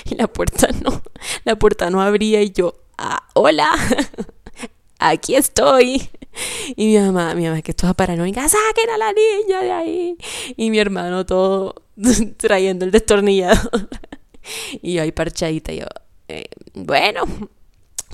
y 0.05 0.15
la 0.15 0.27
puerta 0.27 0.67
no, 0.83 1.01
la 1.43 1.57
puerta 1.57 1.89
no 1.89 2.01
abría 2.01 2.41
y 2.41 2.51
yo, 2.51 2.75
ah, 2.97 3.27
hola, 3.33 3.69
aquí 4.99 5.35
estoy. 5.35 6.09
Y 6.75 6.87
mi 6.87 6.97
mamá, 6.97 7.33
mi 7.33 7.45
mamá 7.45 7.61
que 7.61 7.71
estaba 7.71 7.93
paranoica, 7.93 8.47
saquen 8.47 8.89
a 8.89 8.97
la 8.97 9.13
niña 9.13 9.61
de 9.61 9.71
ahí. 9.71 10.17
Y 10.57 10.69
mi 10.69 10.79
hermano 10.79 11.25
todo 11.25 11.75
trayendo 12.37 12.85
el 12.85 12.91
destornillador. 12.91 13.89
y 14.81 14.93
yo 14.93 15.01
ahí 15.01 15.11
parchadita, 15.11 15.71
yo, 15.71 15.85
eh, 16.27 16.49
bueno, 16.73 17.23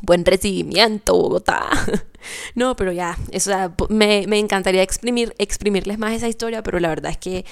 buen 0.02 0.26
recibimiento, 0.26 1.16
Bogotá. 1.16 1.70
No, 2.54 2.76
pero 2.76 2.92
ya, 2.92 3.18
eso, 3.32 3.52
me, 3.90 4.26
me, 4.28 4.38
encantaría 4.38 4.84
exprimir, 4.84 5.34
exprimirles 5.40 5.98
más 5.98 6.14
esa 6.14 6.28
historia, 6.28 6.62
pero 6.62 6.80
la 6.80 6.90
verdad 6.90 7.12
es 7.12 7.18
que 7.18 7.46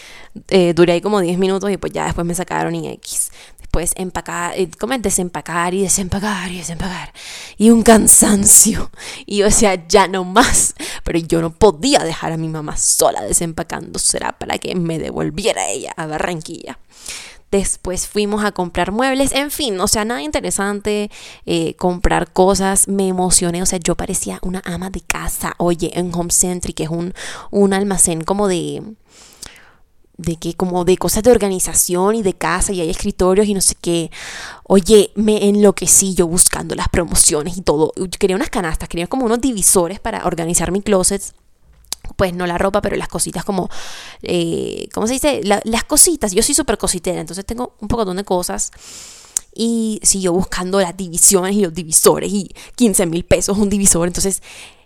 eh, 0.50 0.74
duré 0.75 0.94
ahí 0.94 1.01
como 1.01 1.22
10 1.22 1.39
minutos 1.39 1.72
y 1.72 1.77
pues 1.77 1.91
ya 1.91 2.06
después 2.06 2.25
me 2.27 2.36
sacaron 2.36 2.75
en 2.75 2.86
X. 2.86 3.32
Después 3.60 3.94
empacar, 3.98 4.58
eh, 4.58 4.70
como 4.79 4.98
desempacar 4.98 5.75
y 5.75 5.84
desempacar 5.84 6.51
y 6.51 6.58
desempacar. 6.58 7.13
Y 7.58 7.70
un 7.70 7.84
cansancio. 7.84 8.89
Y 9.27 9.38
yo 9.38 9.46
decía, 9.46 9.88
ya 9.88 10.08
no 10.08 10.24
más. 10.24 10.74
Pero 11.03 11.20
yo 11.20 11.39
no 11.39 11.53
podía 11.53 12.00
dejar 12.00 12.32
a 12.32 12.38
mi 12.38 12.48
mamá 12.48 12.77
sola 12.77 13.22
desempacando. 13.22 14.00
Será 14.00 14.32
para 14.32 14.58
que 14.58 14.74
me 14.74 14.98
devolviera 14.98 15.68
ella 15.70 15.94
a 15.98 16.08
Barranquilla. 16.08 16.79
Después 17.51 18.08
fuimos 18.08 18.44
a 18.44 18.51
comprar 18.51 18.91
muebles, 18.91 19.32
en 19.32 19.50
fin, 19.50 19.79
o 19.79 19.88
sea, 19.88 20.06
nada 20.06 20.22
interesante, 20.22 21.10
eh, 21.46 21.74
comprar 21.75 22.32
cosas, 22.32 22.88
me 22.88 23.08
emocioné, 23.08 23.63
o 23.63 23.65
sea, 23.65 23.79
yo 23.79 23.96
parecía 23.96 24.39
una 24.44 24.62
ama 24.65 24.89
de 24.91 25.01
casa, 25.01 25.56
oye, 25.58 25.91
en 25.98 26.13
Home 26.13 26.32
Centric, 26.32 26.77
que 26.77 26.84
es 26.84 26.89
un, 26.89 27.13
un 27.50 27.74
almacén 27.74 28.24
como 28.24 28.48
de, 28.48 28.84
de 30.20 30.36
que 30.36 30.53
como 30.53 30.84
de 30.84 30.98
cosas 30.98 31.24
de 31.24 31.32
organización 31.32 32.15
y 32.15 32.24
de 32.24 32.34
casa 32.34 32.74
y 32.74 32.82
hay 32.82 32.89
escritorios 32.89 33.48
y 33.48 33.53
no 33.53 33.62
sé 33.62 33.75
qué. 33.79 34.12
Oye, 34.65 35.12
me 35.15 35.48
enloquecí 35.48 36.13
yo 36.13 36.27
buscando 36.27 36.75
las 36.75 36.89
promociones 36.89 37.58
y 37.58 37.62
todo. 37.62 37.94
Yo 37.96 38.08
quería 38.20 38.36
unas 38.36 38.50
canastas, 38.50 38.89
quería 38.89 39.08
como 39.08 39.25
unos 39.25 39.39
divisores 39.39 40.00
para 40.00 40.25
organizar 40.25 40.72
mi 40.72 40.82
closet. 40.82 41.24
Pues 42.16 42.34
no 42.34 42.46
la 42.48 42.58
ropa, 42.58 42.82
pero 42.82 42.96
las 42.96 43.08
cositas 43.08 43.44
como, 43.44 43.70
eh, 44.22 44.88
¿cómo 44.94 45.08
se 45.08 45.13
dice? 45.13 45.42
las 45.44 45.84
cositas. 45.86 46.32
Yo 46.32 46.44
soy 46.44 46.56
súper 46.56 46.78
cositera, 46.78 47.20
entonces 47.20 47.46
tengo 47.46 47.75
un 47.80 47.88
poco 47.88 48.06
de 48.06 48.24
cosas. 48.24 48.72
Y 49.54 50.00
siguió 50.04 50.32
buscando 50.32 50.80
las 50.80 50.96
divisiones 50.96 51.56
y 51.56 51.62
los 51.62 51.74
divisores 51.74 52.32
y 52.32 52.54
15 52.75 53.06
mil 53.08 53.25
pesos 53.25 53.58
un 53.58 53.70
divisor. 53.70 54.08
Entonces 54.08 54.42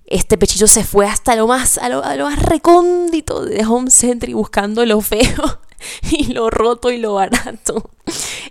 este 0.05 0.37
pechillo 0.37 0.67
se 0.67 0.83
fue 0.83 1.07
hasta 1.07 1.35
lo 1.35 1.47
más, 1.47 1.77
a 1.77 1.89
lo, 1.89 2.01
más 2.01 2.39
recóndito 2.39 3.45
de 3.45 3.65
Home 3.65 3.89
Center 3.89 4.29
y 4.29 4.33
buscando 4.33 4.85
lo 4.85 5.01
feo 5.01 5.59
y 6.11 6.33
lo 6.33 6.49
roto 6.49 6.91
y 6.91 6.97
lo 6.97 7.15
barato. 7.15 7.89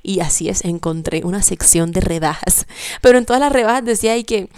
Y 0.02 0.20
así 0.20 0.48
es, 0.48 0.64
encontré 0.64 1.22
una 1.24 1.42
sección 1.42 1.92
de 1.92 2.00
rebajas. 2.00 2.66
Pero 3.00 3.18
en 3.18 3.26
todas 3.26 3.40
las 3.40 3.52
rebajas 3.52 3.84
decía 3.84 4.12
ahí 4.12 4.24
que 4.24 4.48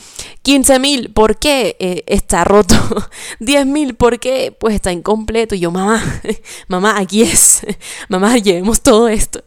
15 0.43 0.79
mil, 0.79 1.13
¿por 1.13 1.39
qué 1.39 1.77
eh, 1.79 2.05
está 2.07 2.45
roto? 2.45 2.75
10 3.41 3.67
mil, 3.67 3.95
¿por 3.95 4.19
qué? 4.21 4.57
Pues 4.59 4.75
está 4.75 4.93
incompleto. 4.93 5.55
Y 5.55 5.61
yo, 5.61 5.71
mamá, 5.71 6.03
mamá, 6.69 6.99
aquí 6.99 7.23
es. 7.23 7.61
Mamá, 8.09 8.39
llevemos 8.39 8.81
todo 8.81 9.09
esto. 9.09 9.43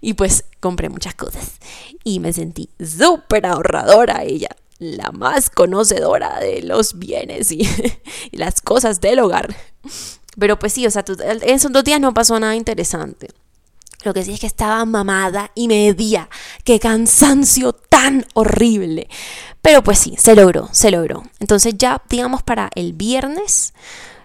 Y 0.00 0.14
pues 0.14 0.44
compré 0.60 0.88
muchas 0.88 1.14
cosas. 1.14 1.52
Y 2.04 2.20
me 2.20 2.32
sentí 2.32 2.68
súper 2.80 3.46
ahorradora 3.46 4.24
ella 4.24 4.48
la 4.82 5.12
más 5.12 5.48
conocedora 5.48 6.40
de 6.40 6.62
los 6.62 6.98
bienes 6.98 7.52
y, 7.52 7.68
las 8.32 8.60
cosas 8.60 9.00
del 9.00 9.20
hogar. 9.20 9.54
Pero 10.38 10.58
pues 10.58 10.72
sí, 10.72 10.86
o 10.86 10.90
sea, 10.90 11.04
en 11.06 11.40
esos 11.42 11.72
dos 11.72 11.84
días 11.84 12.00
no 12.00 12.14
pasó 12.14 12.38
nada 12.40 12.56
interesante. 12.56 13.28
Lo 14.04 14.12
que 14.12 14.24
sí 14.24 14.32
es 14.32 14.40
que 14.40 14.46
estaba 14.46 14.84
mamada 14.84 15.52
y 15.54 15.68
medía. 15.68 16.28
¡Qué 16.64 16.80
cansancio 16.80 17.72
tan 17.72 18.26
horrible! 18.34 19.08
Pero 19.60 19.82
pues 19.84 19.98
sí, 19.98 20.14
se 20.18 20.34
logró, 20.34 20.68
se 20.72 20.90
logró. 20.90 21.22
Entonces 21.38 21.74
ya, 21.78 22.02
digamos, 22.08 22.42
para 22.42 22.70
el 22.74 22.94
viernes 22.94 23.74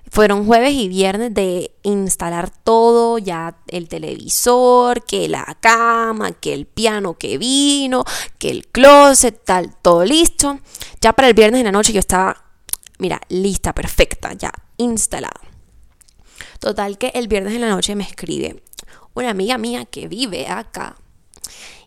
fueron 0.10 0.46
jueves 0.46 0.74
y 0.74 0.88
viernes 0.88 1.34
de 1.34 1.72
instalar 1.84 2.50
todo, 2.50 3.18
ya 3.18 3.58
el 3.68 3.88
televisor, 3.88 5.06
que 5.06 5.28
la 5.28 5.58
cama, 5.60 6.32
que 6.32 6.54
el 6.54 6.66
piano 6.66 7.18
que 7.18 7.38
vino, 7.38 8.04
que 8.40 8.50
el 8.50 8.68
closet, 8.68 9.44
tal, 9.44 9.76
todo 9.82 10.06
listo. 10.06 10.60
Ya 11.02 11.14
para 11.14 11.28
el 11.28 11.34
viernes 11.34 11.60
en 11.60 11.66
la 11.66 11.72
noche 11.72 11.94
yo 11.94 12.00
estaba, 12.00 12.46
mira, 12.98 13.22
lista, 13.30 13.74
perfecta, 13.74 14.34
ya 14.34 14.52
instalada. 14.78 15.47
Total 16.60 16.98
que 16.98 17.12
el 17.16 17.28
viernes 17.28 17.54
en 17.54 17.62
la 17.62 17.70
noche 17.70 17.96
me 17.96 18.04
escribe 18.04 18.62
una 19.14 19.30
amiga 19.32 19.58
mía 19.58 19.86
que 19.86 20.08
vive 20.08 20.48
acá 20.48 20.96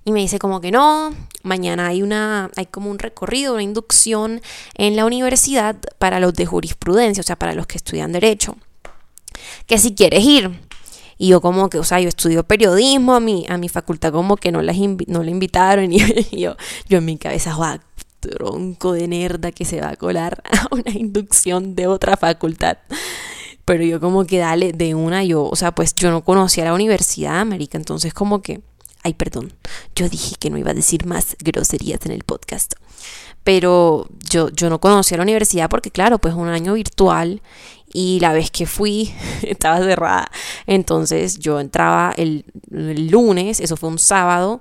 y 0.05 0.13
me 0.13 0.21
dice 0.21 0.39
como 0.39 0.61
que 0.61 0.71
no, 0.71 1.15
mañana 1.43 1.89
hay 1.89 2.03
una 2.03 2.51
hay 2.57 2.67
como 2.67 2.91
un 2.91 2.99
recorrido, 2.99 3.55
una 3.55 3.63
inducción 3.63 4.41
en 4.75 4.97
la 4.97 5.05
universidad 5.05 5.77
para 5.99 6.21
los 6.21 6.35
de 6.35 6.47
jurisprudencia, 6.47 7.21
o 7.21 7.25
sea, 7.25 7.37
para 7.37 7.55
los 7.55 7.67
que 7.67 7.77
estudian 7.77 8.13
derecho. 8.13 8.57
Que 9.67 9.79
si 9.79 9.95
quieres 9.95 10.25
ir. 10.25 10.51
Y 11.19 11.29
yo 11.29 11.43
como 11.43 11.69
que, 11.69 11.79
o 11.79 11.85
sea, 11.85 12.01
yo 12.01 12.09
estudio 12.09 12.45
periodismo, 12.45 13.15
a 13.15 13.21
mi, 13.21 13.45
a 13.49 13.59
mi 13.59 13.69
facultad 13.69 14.11
como 14.11 14.37
que 14.37 14.51
no, 14.53 14.63
las 14.63 14.77
no 15.07 15.23
le 15.23 15.31
invitaron 15.31 15.93
y, 15.93 15.99
yo, 16.33 16.57
yo 16.89 16.99
en 16.99 17.05
mi 17.05 17.19
cabeza, 17.19 17.55
guau, 17.55 17.79
tronco 18.21 18.95
de 18.95 19.07
nerda 19.07 19.53
que 19.53 19.67
se 19.67 19.83
va 19.83 19.91
a 19.91 19.97
colar 19.97 20.43
a 20.51 20.75
una 20.75 20.93
inducción 20.93 21.75
de 21.75 21.87
otra 21.89 22.17
facultad. 22.17 22.79
Pero 23.71 23.85
yo 23.85 24.01
como 24.01 24.25
que 24.25 24.39
dale 24.39 24.73
de 24.73 24.97
una, 24.97 25.23
yo, 25.23 25.45
o 25.45 25.55
sea, 25.55 25.71
pues 25.73 25.95
yo 25.95 26.11
no 26.11 26.25
conocía 26.25 26.65
la 26.65 26.75
universidad, 26.75 27.39
América, 27.39 27.79
entonces 27.79 28.13
como 28.13 28.43
que 28.43 28.61
Ay, 29.03 29.15
perdón, 29.15 29.53
yo 29.95 30.09
dije 30.09 30.35
que 30.39 30.51
no 30.51 30.59
iba 30.59 30.73
a 30.73 30.75
decir 30.75 31.07
más 31.07 31.37
groserías 31.39 32.05
en 32.05 32.13
el 32.13 32.23
podcast. 32.25 32.75
Pero 33.45 34.09
yo, 34.29 34.51
yo 34.51 34.69
no 34.69 34.79
conocía 34.81 35.17
la 35.17 35.23
universidad 35.23 35.71
porque, 35.71 35.91
claro, 35.91 36.19
pues 36.19 36.35
un 36.35 36.49
año 36.49 36.75
virtual 36.75 37.41
y 37.93 38.21
la 38.21 38.33
vez 38.33 38.51
que 38.51 38.67
fui 38.67 39.15
estaba 39.43 39.79
cerrada. 39.79 40.31
Entonces 40.67 41.39
yo 41.39 41.61
entraba 41.61 42.13
el, 42.17 42.45
lunes, 42.69 43.61
eso 43.61 43.77
fue 43.77 43.89
un 43.89 43.99
sábado, 43.99 44.61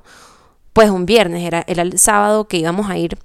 pues 0.72 0.90
un 0.90 1.06
viernes, 1.06 1.44
era, 1.44 1.66
era 1.68 1.82
el 1.82 2.00
sábado 2.00 2.48
que 2.48 2.58
íbamos 2.58 2.90
a 2.90 2.98
ir. 2.98 3.18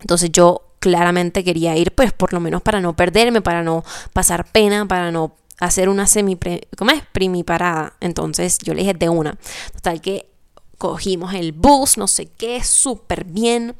Entonces 0.00 0.30
yo 0.30 0.67
claramente 0.78 1.44
quería 1.44 1.76
ir, 1.76 1.92
pues 1.94 2.12
por 2.12 2.32
lo 2.32 2.40
menos 2.40 2.62
para 2.62 2.80
no 2.80 2.94
perderme, 2.94 3.40
para 3.40 3.62
no 3.62 3.84
pasar 4.12 4.50
pena, 4.50 4.86
para 4.86 5.10
no 5.10 5.36
hacer 5.58 5.88
una 5.88 6.06
semi, 6.06 6.38
¿cómo 6.76 6.90
es? 6.90 7.02
Primiparada. 7.12 7.94
Entonces 8.00 8.58
yo 8.58 8.74
le 8.74 8.82
dije 8.82 8.94
de 8.94 9.08
una. 9.08 9.36
Total 9.72 10.00
que 10.00 10.30
cogimos 10.78 11.34
el 11.34 11.52
bus, 11.52 11.98
no 11.98 12.06
sé 12.06 12.26
qué, 12.26 12.62
súper 12.62 13.24
bien. 13.24 13.74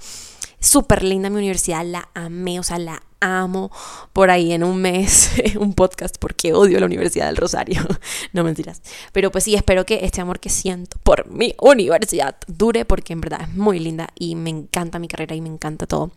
Súper 0.61 1.05
linda 1.05 1.31
mi 1.31 1.37
universidad, 1.37 1.85
la 1.85 2.09
amé, 2.15 2.59
o 2.59 2.65
sea, 2.65 2.79
la 2.79 3.01
amo. 3.21 3.71
Por 4.13 4.31
ahí 4.31 4.53
en 4.53 4.65
un 4.65 4.81
mes, 4.81 5.31
un 5.59 5.75
podcast 5.75 6.17
porque 6.19 6.53
odio 6.53 6.81
la 6.81 6.87
Universidad 6.87 7.27
del 7.27 7.37
Rosario. 7.37 7.83
no 8.33 8.45
mentiras. 8.45 8.83
Pero 9.13 9.31
pues 9.31 9.45
sí, 9.45 9.55
espero 9.55 9.85
que 9.85 10.01
este 10.03 10.21
amor 10.21 10.41
que 10.41 10.51
siento 10.51 10.99
por 11.03 11.29
mi 11.29 11.55
universidad 11.61 12.37
dure 12.47 12.85
porque 12.85 13.13
en 13.13 13.21
verdad 13.21 13.43
es 13.43 13.55
muy 13.55 13.79
linda 13.79 14.09
y 14.15 14.35
me 14.35 14.51
encanta 14.51 14.99
mi 14.99 15.09
carrera 15.09 15.35
y 15.35 15.41
me 15.41 15.49
encanta 15.49 15.87
todo. 15.87 16.11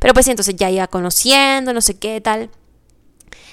Pero 0.00 0.14
pues 0.14 0.24
sí, 0.26 0.30
entonces 0.30 0.56
ya 0.56 0.70
iba 0.70 0.86
conociendo, 0.86 1.72
no 1.72 1.80
sé 1.80 1.98
qué 1.98 2.20
tal. 2.20 2.50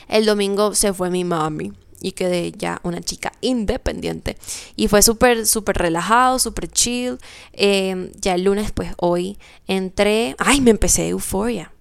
El 0.07 0.25
domingo 0.25 0.75
se 0.75 0.93
fue 0.93 1.09
mi 1.09 1.23
mami 1.23 1.73
y 2.01 2.11
quedé 2.11 2.51
ya 2.51 2.79
una 2.83 3.01
chica 3.01 3.31
independiente. 3.41 4.37
Y 4.75 4.87
fue 4.87 5.01
súper, 5.01 5.47
súper 5.47 5.77
relajado, 5.77 6.37
súper 6.37 6.67
chill. 6.69 7.17
Em, 7.53 8.11
ya 8.19 8.35
el 8.35 8.43
lunes, 8.43 8.71
pues 8.71 8.91
hoy 8.97 9.39
entré. 9.65 10.35
¡Ay! 10.37 10.61
Me 10.61 10.69
empecé 10.71 11.07
Euforia. 11.07 11.71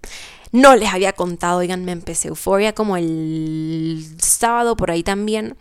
No 0.54 0.76
les 0.76 0.94
había 0.94 1.12
contado, 1.12 1.58
oigan, 1.58 1.84
me 1.84 1.90
empecé 1.90 2.28
Euforia 2.28 2.72
como 2.72 2.96
el 2.96 4.06
sábado 4.18 4.76
por 4.76 4.92
ahí 4.92 5.02
también. 5.02 5.56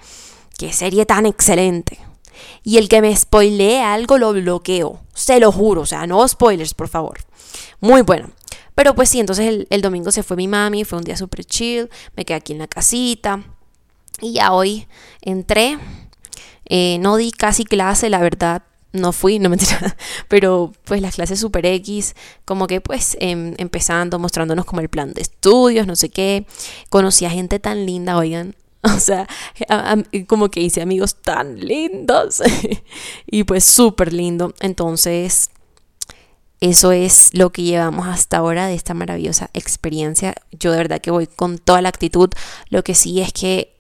Qué 0.56 0.72
serie 0.72 1.08
tan 1.08 1.26
excelente. 1.26 1.98
Y 2.62 2.78
el 2.78 2.90
que 2.90 3.02
me 3.02 3.16
spoilee 3.16 3.82
algo 3.82 4.20
lo 4.20 4.34
bloqueo. 4.34 5.02
Se 5.16 5.40
lo 5.40 5.52
juro. 5.52 5.82
O 5.82 5.86
sea, 5.88 6.06
no 6.06 6.28
spoilers, 6.28 6.76
por 6.76 6.90
favor. 6.90 7.18
Muy 7.80 8.04
bueno. 8.04 8.30
Pero 8.76 8.94
pues 8.94 9.10
sí, 9.10 9.20
entonces 9.20 9.66
el, 9.68 9.82
domingo 9.82 10.12
se 10.12 10.22
fue 10.22 10.38
mi 10.38 10.48
mami, 10.48 10.84
fue 10.84 11.00
un 11.00 11.06
día 11.06 11.18
súper 11.18 11.44
chill, 11.44 11.90
me 12.16 12.24
quedé 12.24 12.38
aquí 12.38 12.54
en 12.54 12.60
la 12.60 12.68
casita 12.68 13.44
y 14.22 14.34
ya 14.34 14.54
hoy 14.54 14.88
entré, 15.22 15.80
eh, 16.66 16.98
no 17.00 17.18
di 17.18 17.32
casi 17.32 17.66
clase, 17.66 18.12
la 18.12 18.20
verdad, 18.20 18.62
no 18.94 19.12
fui, 19.12 19.40
no 19.40 19.50
me 19.50 19.58
mentira, 19.58 19.98
pero 20.28 20.72
pues 20.86 21.02
las 21.02 21.16
clases 21.16 21.40
super 21.40 21.66
X, 21.66 22.16
como 22.46 22.68
que 22.68 22.80
pues 22.80 23.18
em, 23.20 23.56
empezando, 23.58 24.20
mostrándonos 24.20 24.66
como 24.66 24.82
el 24.82 24.90
plan 24.90 25.14
de 25.14 25.22
estudios, 25.22 25.86
no 25.86 25.96
sé 25.96 26.10
qué, 26.10 26.46
conocí 26.90 27.26
a 27.26 27.30
gente 27.30 27.60
tan 27.60 27.86
linda, 27.86 28.18
oigan, 28.18 28.56
o 28.84 29.00
sea, 29.00 29.28
como 30.28 30.50
que 30.50 30.62
hice 30.62 30.82
amigos 30.82 31.16
tan 31.22 31.60
lindos 31.60 32.42
y 33.26 33.44
pues 33.44 33.66
súper 33.66 34.14
lindo, 34.14 34.54
entonces 34.60 35.50
eso 36.64 36.94
es 36.94 37.34
lo 37.34 37.52
que 37.52 37.64
llevamos 37.64 38.08
hasta 38.08 38.38
ahora 38.38 38.68
de 38.68 38.76
esta 38.76 38.94
maravillosa 38.94 39.50
experiencia. 39.54 40.34
Yo 40.52 40.72
de 40.72 40.78
verdad 40.78 41.02
que 41.02 41.12
voy 41.12 41.28
con 41.28 41.58
toda 41.58 41.82
la 41.82 41.90
actitud. 41.90 42.30
Lo 42.70 42.86
que 42.86 42.96
sí 42.96 43.20
es 43.20 43.34
que 43.34 43.76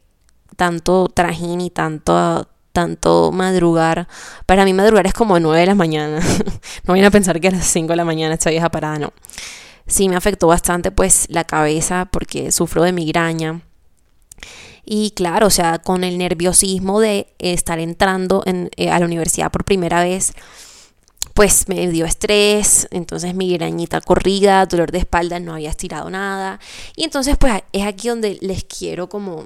tanto 0.57 1.07
trajín 1.07 1.61
y 1.61 1.69
tanto, 1.69 2.49
tanto 2.73 3.31
madrugar, 3.31 4.07
para 4.45 4.65
mí 4.65 4.73
madrugar 4.73 5.07
es 5.07 5.13
como 5.13 5.39
9 5.39 5.61
de 5.61 5.65
la 5.67 5.75
mañana. 5.75 6.19
no 6.83 6.93
vayan 6.93 7.05
a 7.05 7.11
pensar 7.11 7.39
que 7.39 7.47
a 7.47 7.51
las 7.51 7.65
5 7.67 7.87
de 7.87 7.95
la 7.95 8.03
mañana 8.03 8.33
esta 8.33 8.49
vieja 8.49 8.69
parada, 8.69 8.99
no. 8.99 9.13
Sí 9.87 10.09
me 10.09 10.15
afectó 10.15 10.47
bastante 10.47 10.91
pues 10.91 11.27
la 11.29 11.43
cabeza 11.45 12.09
porque 12.11 12.51
sufro 12.51 12.83
de 12.83 12.91
migraña. 12.91 13.61
Y 14.85 15.11
claro, 15.11 15.47
o 15.47 15.49
sea, 15.49 15.79
con 15.79 16.03
el 16.03 16.17
nerviosismo 16.17 16.99
de 16.99 17.33
estar 17.39 17.79
entrando 17.79 18.43
en, 18.45 18.69
eh, 18.75 18.89
a 18.89 18.99
la 18.99 19.05
universidad 19.05 19.51
por 19.51 19.63
primera 19.63 20.03
vez, 20.03 20.33
pues 21.33 21.67
me 21.67 21.87
dio 21.89 22.05
estrés, 22.05 22.87
entonces 22.91 23.33
mi 23.33 23.51
grañita 23.53 24.01
corrida, 24.01 24.65
dolor 24.65 24.91
de 24.91 24.99
espalda, 24.99 25.39
no 25.39 25.53
había 25.53 25.69
estirado 25.69 26.09
nada. 26.09 26.59
Y 26.95 27.03
entonces 27.03 27.37
pues 27.37 27.61
es 27.71 27.85
aquí 27.85 28.09
donde 28.09 28.37
les 28.41 28.63
quiero 28.63 29.09
como 29.09 29.45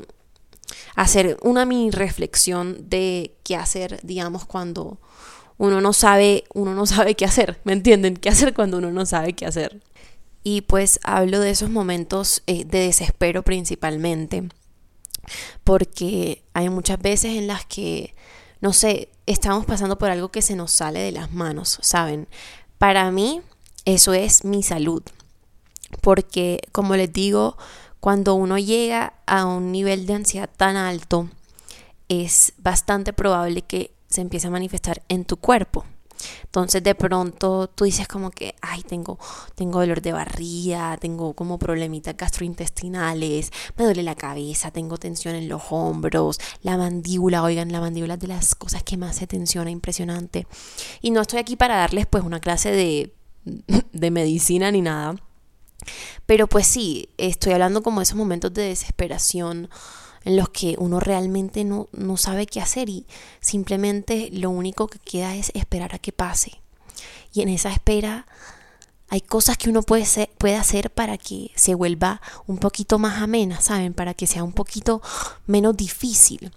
hacer 0.95 1.37
una 1.41 1.65
mini 1.65 1.91
reflexión 1.91 2.89
de 2.89 3.35
qué 3.43 3.55
hacer, 3.55 3.99
digamos, 4.03 4.45
cuando 4.45 4.99
uno 5.57 5.81
no 5.81 5.93
sabe, 5.93 6.43
uno 6.53 6.73
no 6.73 6.85
sabe 6.85 7.15
qué 7.15 7.25
hacer, 7.25 7.59
¿me 7.63 7.73
entienden? 7.73 8.15
¿Qué 8.15 8.29
hacer 8.29 8.53
cuando 8.53 8.77
uno 8.77 8.91
no 8.91 9.05
sabe 9.05 9.33
qué 9.33 9.45
hacer? 9.45 9.81
Y 10.43 10.61
pues 10.61 10.99
hablo 11.03 11.39
de 11.39 11.49
esos 11.49 11.69
momentos 11.69 12.41
eh, 12.47 12.63
de 12.65 12.79
desespero 12.79 13.43
principalmente, 13.43 14.47
porque 15.63 16.43
hay 16.53 16.69
muchas 16.69 16.99
veces 16.99 17.37
en 17.37 17.47
las 17.47 17.65
que 17.65 18.13
no 18.59 18.73
sé, 18.73 19.09
estamos 19.25 19.65
pasando 19.65 19.97
por 19.97 20.09
algo 20.09 20.29
que 20.29 20.41
se 20.41 20.55
nos 20.55 20.71
sale 20.71 20.99
de 20.99 21.11
las 21.11 21.31
manos, 21.31 21.77
¿saben? 21.81 22.27
Para 22.77 23.11
mí 23.11 23.41
eso 23.85 24.13
es 24.13 24.43
mi 24.43 24.63
salud, 24.63 25.03
porque 26.01 26.61
como 26.71 26.95
les 26.95 27.11
digo, 27.11 27.57
cuando 27.99 28.35
uno 28.35 28.57
llega 28.57 29.13
a 29.25 29.45
un 29.45 29.71
nivel 29.71 30.05
de 30.05 30.13
ansiedad 30.13 30.49
tan 30.55 30.75
alto, 30.75 31.29
es 32.09 32.53
bastante 32.57 33.13
probable 33.13 33.63
que 33.63 33.91
se 34.07 34.21
empiece 34.21 34.47
a 34.47 34.51
manifestar 34.51 35.01
en 35.09 35.25
tu 35.25 35.37
cuerpo. 35.37 35.85
Entonces 36.43 36.81
de 36.83 36.95
pronto 36.95 37.67
tú 37.67 37.85
dices 37.85 38.07
como 38.07 38.31
que, 38.31 38.55
ay, 38.61 38.81
tengo, 38.81 39.19
tengo 39.55 39.79
dolor 39.79 40.01
de 40.01 40.13
barriga, 40.13 40.97
tengo 40.97 41.33
como 41.33 41.59
problemitas 41.59 42.17
gastrointestinales, 42.17 43.51
me 43.77 43.85
duele 43.85 44.03
la 44.03 44.15
cabeza, 44.15 44.71
tengo 44.71 44.97
tensión 44.97 45.35
en 45.35 45.47
los 45.47 45.63
hombros, 45.69 46.39
la 46.61 46.77
mandíbula, 46.77 47.43
oigan, 47.43 47.71
la 47.71 47.81
mandíbula 47.81 48.15
es 48.15 48.19
de 48.19 48.27
las 48.27 48.55
cosas 48.55 48.83
que 48.83 48.97
más 48.97 49.17
se 49.17 49.27
tensiona, 49.27 49.69
impresionante. 49.69 50.47
Y 51.01 51.11
no 51.11 51.21
estoy 51.21 51.39
aquí 51.39 51.55
para 51.55 51.77
darles 51.77 52.07
pues 52.07 52.23
una 52.23 52.39
clase 52.39 52.71
de, 52.71 53.13
de 53.91 54.11
medicina 54.11 54.71
ni 54.71 54.81
nada. 54.81 55.15
Pero 56.25 56.47
pues 56.47 56.67
sí, 56.67 57.09
estoy 57.17 57.53
hablando 57.53 57.83
como 57.83 57.99
de 57.99 58.03
esos 58.03 58.17
momentos 58.17 58.53
de 58.53 58.63
desesperación 58.63 59.69
en 60.23 60.35
los 60.35 60.49
que 60.49 60.75
uno 60.77 60.99
realmente 60.99 61.63
no, 61.63 61.87
no 61.93 62.17
sabe 62.17 62.47
qué 62.47 62.59
hacer 62.59 62.89
y 62.89 63.05
simplemente 63.39 64.29
lo 64.33 64.49
único 64.49 64.87
que 64.87 64.99
queda 64.99 65.35
es 65.35 65.51
esperar 65.53 65.95
a 65.95 65.99
que 65.99 66.11
pase. 66.11 66.59
Y 67.33 67.41
en 67.41 67.49
esa 67.49 67.71
espera 67.71 68.25
hay 69.09 69.21
cosas 69.21 69.57
que 69.57 69.69
uno 69.69 69.83
puede, 69.83 70.05
puede 70.37 70.55
hacer 70.55 70.91
para 70.91 71.17
que 71.17 71.51
se 71.55 71.75
vuelva 71.75 72.21
un 72.45 72.57
poquito 72.57 72.99
más 72.99 73.21
amena, 73.21 73.61
¿saben? 73.61 73.93
Para 73.93 74.13
que 74.13 74.27
sea 74.27 74.43
un 74.43 74.51
poquito 74.51 75.01
menos 75.45 75.77
difícil. 75.77 76.51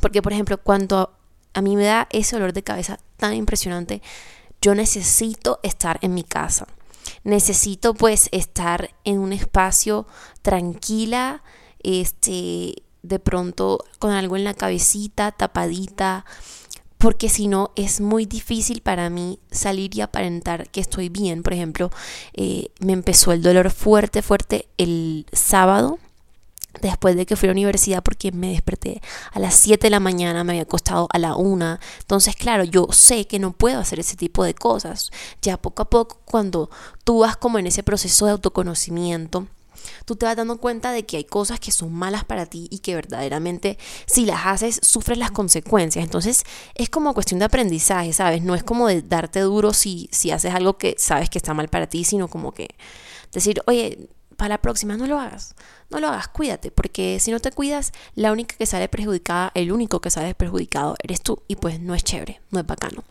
Porque, 0.00 0.22
por 0.22 0.32
ejemplo, 0.32 0.58
cuando 0.58 1.12
a 1.52 1.60
mí 1.62 1.76
me 1.76 1.84
da 1.84 2.06
ese 2.10 2.36
olor 2.36 2.52
de 2.52 2.62
cabeza 2.62 2.98
tan 3.16 3.34
impresionante, 3.34 4.02
yo 4.60 4.74
necesito 4.74 5.58
estar 5.62 5.98
en 6.02 6.14
mi 6.14 6.22
casa. 6.22 6.66
Necesito 7.24 7.94
pues 7.94 8.28
estar 8.32 8.94
en 9.04 9.18
un 9.18 9.32
espacio 9.32 10.06
tranquila, 10.42 11.42
este, 11.82 12.82
de 13.02 13.18
pronto 13.18 13.84
con 13.98 14.12
algo 14.12 14.36
en 14.36 14.44
la 14.44 14.54
cabecita, 14.54 15.32
tapadita, 15.32 16.24
porque 16.98 17.28
si 17.28 17.48
no 17.48 17.70
es 17.76 18.00
muy 18.00 18.24
difícil 18.24 18.80
para 18.80 19.10
mí 19.10 19.38
salir 19.50 19.94
y 19.94 20.00
aparentar 20.00 20.70
que 20.70 20.80
estoy 20.80 21.10
bien. 21.10 21.42
Por 21.42 21.52
ejemplo, 21.52 21.90
eh, 22.32 22.68
me 22.80 22.94
empezó 22.94 23.32
el 23.32 23.42
dolor 23.42 23.70
fuerte, 23.70 24.22
fuerte 24.22 24.68
el 24.78 25.26
sábado. 25.32 25.98
Después 26.80 27.16
de 27.16 27.24
que 27.26 27.36
fui 27.36 27.46
a 27.46 27.50
la 27.50 27.54
universidad 27.54 28.02
porque 28.02 28.32
me 28.32 28.50
desperté 28.50 29.00
a 29.32 29.38
las 29.38 29.54
7 29.54 29.86
de 29.86 29.90
la 29.90 30.00
mañana, 30.00 30.44
me 30.44 30.52
había 30.52 30.62
acostado 30.62 31.08
a 31.12 31.18
la 31.18 31.36
1. 31.36 31.78
Entonces, 32.00 32.36
claro, 32.36 32.64
yo 32.64 32.88
sé 32.90 33.26
que 33.26 33.38
no 33.38 33.52
puedo 33.52 33.78
hacer 33.78 34.00
ese 34.00 34.16
tipo 34.16 34.44
de 34.44 34.54
cosas. 34.54 35.10
Ya 35.40 35.56
poco 35.56 35.82
a 35.82 35.90
poco, 35.90 36.20
cuando 36.24 36.70
tú 37.04 37.20
vas 37.20 37.36
como 37.36 37.58
en 37.58 37.66
ese 37.66 37.82
proceso 37.82 38.26
de 38.26 38.32
autoconocimiento, 38.32 39.46
tú 40.04 40.16
te 40.16 40.26
vas 40.26 40.36
dando 40.36 40.58
cuenta 40.58 40.92
de 40.92 41.04
que 41.04 41.16
hay 41.16 41.24
cosas 41.24 41.60
que 41.60 41.72
son 41.72 41.92
malas 41.92 42.24
para 42.24 42.46
ti 42.46 42.68
y 42.70 42.78
que 42.78 42.94
verdaderamente 42.94 43.78
si 44.06 44.26
las 44.26 44.46
haces 44.46 44.80
sufres 44.82 45.18
las 45.18 45.30
consecuencias. 45.30 46.04
Entonces 46.04 46.44
es 46.74 46.90
como 46.90 47.14
cuestión 47.14 47.38
de 47.38 47.46
aprendizaje, 47.46 48.12
¿sabes? 48.12 48.42
No 48.42 48.54
es 48.54 48.62
como 48.62 48.88
de 48.88 49.02
darte 49.02 49.40
duro 49.40 49.72
si, 49.72 50.08
si 50.12 50.30
haces 50.30 50.54
algo 50.54 50.78
que 50.78 50.96
sabes 50.98 51.30
que 51.30 51.38
está 51.38 51.54
mal 51.54 51.68
para 51.68 51.86
ti, 51.86 52.04
sino 52.04 52.28
como 52.28 52.52
que 52.52 52.68
decir, 53.32 53.62
oye, 53.66 54.08
para 54.36 54.50
la 54.50 54.62
próxima 54.62 54.96
no 54.96 55.06
lo 55.06 55.18
hagas, 55.18 55.54
no 55.90 56.00
lo 56.00 56.08
hagas, 56.08 56.28
cuídate, 56.28 56.70
porque 56.70 57.18
si 57.20 57.30
no 57.30 57.40
te 57.40 57.50
cuidas, 57.50 57.92
la 58.14 58.32
única 58.32 58.56
que 58.56 58.66
sale 58.66 58.88
perjudicada, 58.88 59.50
el 59.54 59.72
único 59.72 60.00
que 60.00 60.10
sale 60.10 60.34
perjudicado 60.34 60.96
eres 61.02 61.20
tú 61.22 61.42
y 61.48 61.56
pues 61.56 61.80
no 61.80 61.94
es 61.94 62.04
chévere, 62.04 62.40
no 62.50 62.60
es 62.60 62.66
bacano. 62.66 63.04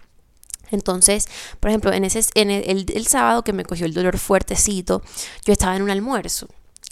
Entonces, 0.71 1.27
por 1.59 1.69
ejemplo, 1.69 1.93
en, 1.93 2.03
ese, 2.03 2.21
en 2.33 2.49
el, 2.49 3.07
sábado 3.07 3.43
que 3.43 3.53
me 3.53 3.63
cogió 3.63 3.86
el 3.86 3.93
dolor 3.93 4.17
fuertecito, 4.17 5.03
yo 5.45 5.53
estaba 5.53 5.75
en 5.75 5.83
un 5.83 5.89
almuerzo 5.89 6.47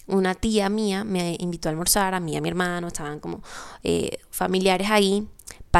una 0.08 0.36
tía 0.36 0.68
mía 0.68 1.04
me 1.06 1.38
invitó 1.40 1.70
a 1.70 1.72
almorzar, 1.72 2.14
a 2.14 2.20
mí 2.20 2.34
y 2.34 2.36
a 2.36 2.42
mi 2.42 2.50
hermano, 2.50 2.88
estaban 2.88 3.20
como 3.20 3.42
eh, 3.84 4.18
familiares 4.30 4.90
ahí, 4.90 5.28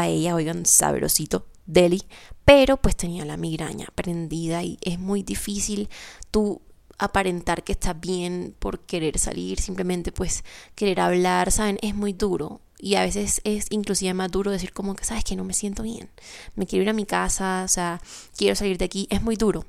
ella, 0.00 0.34
oigan, 0.34 0.64
sabrosito, 0.64 1.46
deli, 1.66 2.02
pero 2.44 2.76
pues 2.76 2.96
tenía 2.96 3.24
la 3.24 3.36
migraña 3.36 3.88
prendida 3.94 4.62
y 4.62 4.78
es 4.80 4.98
muy 4.98 5.22
difícil 5.22 5.88
tú 6.30 6.62
aparentar 7.04 7.64
que 7.64 7.72
estás 7.72 7.98
bien 8.00 8.54
por 8.58 8.80
querer 8.80 9.18
salir, 9.18 9.60
simplemente 9.60 10.12
pues 10.12 10.44
querer 10.74 11.00
hablar, 11.00 11.50
¿saben? 11.52 11.78
Es 11.82 11.94
muy 11.94 12.12
duro. 12.12 12.60
Y 12.78 12.96
a 12.96 13.02
veces 13.02 13.40
es 13.44 13.66
inclusive 13.70 14.12
más 14.14 14.30
duro 14.30 14.50
decir 14.50 14.72
como 14.72 14.94
que, 14.96 15.04
¿sabes 15.04 15.24
que 15.24 15.36
No 15.36 15.44
me 15.44 15.54
siento 15.54 15.82
bien. 15.82 16.10
Me 16.56 16.66
quiero 16.66 16.82
ir 16.82 16.90
a 16.90 16.94
mi 16.94 17.06
casa, 17.06 17.62
o 17.64 17.68
sea, 17.68 18.00
quiero 18.36 18.56
salir 18.56 18.78
de 18.78 18.86
aquí. 18.86 19.06
Es 19.10 19.22
muy 19.22 19.36
duro 19.36 19.64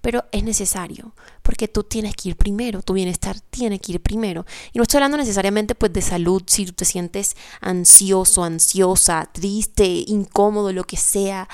pero 0.00 0.24
es 0.32 0.42
necesario 0.44 1.14
porque 1.42 1.68
tú 1.68 1.84
tienes 1.84 2.14
que 2.14 2.30
ir 2.30 2.36
primero, 2.36 2.82
tu 2.82 2.94
bienestar 2.94 3.38
tiene 3.40 3.78
que 3.78 3.92
ir 3.92 4.02
primero. 4.02 4.44
Y 4.72 4.78
no 4.78 4.82
estoy 4.82 4.98
hablando 4.98 5.16
necesariamente 5.18 5.74
pues 5.74 5.92
de 5.92 6.02
salud, 6.02 6.42
si 6.46 6.66
tú 6.66 6.72
te 6.72 6.84
sientes 6.84 7.36
ansioso, 7.60 8.44
ansiosa, 8.44 9.28
triste, 9.32 9.86
incómodo, 10.06 10.72
lo 10.72 10.84
que 10.84 10.96
sea, 10.96 11.48